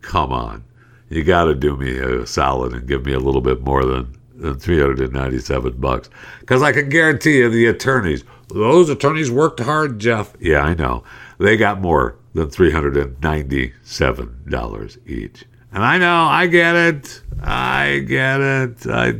come 0.00 0.32
on. 0.32 0.62
You 1.08 1.24
got 1.24 1.46
to 1.46 1.56
do 1.56 1.76
me 1.76 1.98
a 1.98 2.24
solid 2.24 2.72
and 2.72 2.86
give 2.86 3.04
me 3.04 3.12
a 3.12 3.18
little 3.18 3.40
bit 3.40 3.62
more 3.62 3.84
than, 3.84 4.14
than 4.36 4.60
397 4.60 5.72
bucks. 5.78 6.08
Because 6.38 6.62
I 6.62 6.70
can 6.70 6.88
guarantee 6.88 7.38
you 7.38 7.48
the 7.48 7.66
attorneys, 7.66 8.22
those 8.48 8.90
attorneys 8.90 9.28
worked 9.28 9.58
hard, 9.58 9.98
Jeff. 9.98 10.34
Yeah, 10.38 10.60
I 10.60 10.74
know. 10.74 11.02
They 11.38 11.56
got 11.56 11.80
more 11.80 12.16
than 12.32 12.46
$397 12.46 15.08
each. 15.08 15.44
And 15.74 15.82
I 15.82 15.98
know, 15.98 16.22
I 16.22 16.46
get 16.46 16.76
it. 16.76 17.20
I 17.42 18.04
get 18.06 18.40
it. 18.40 18.86
I, 18.86 19.18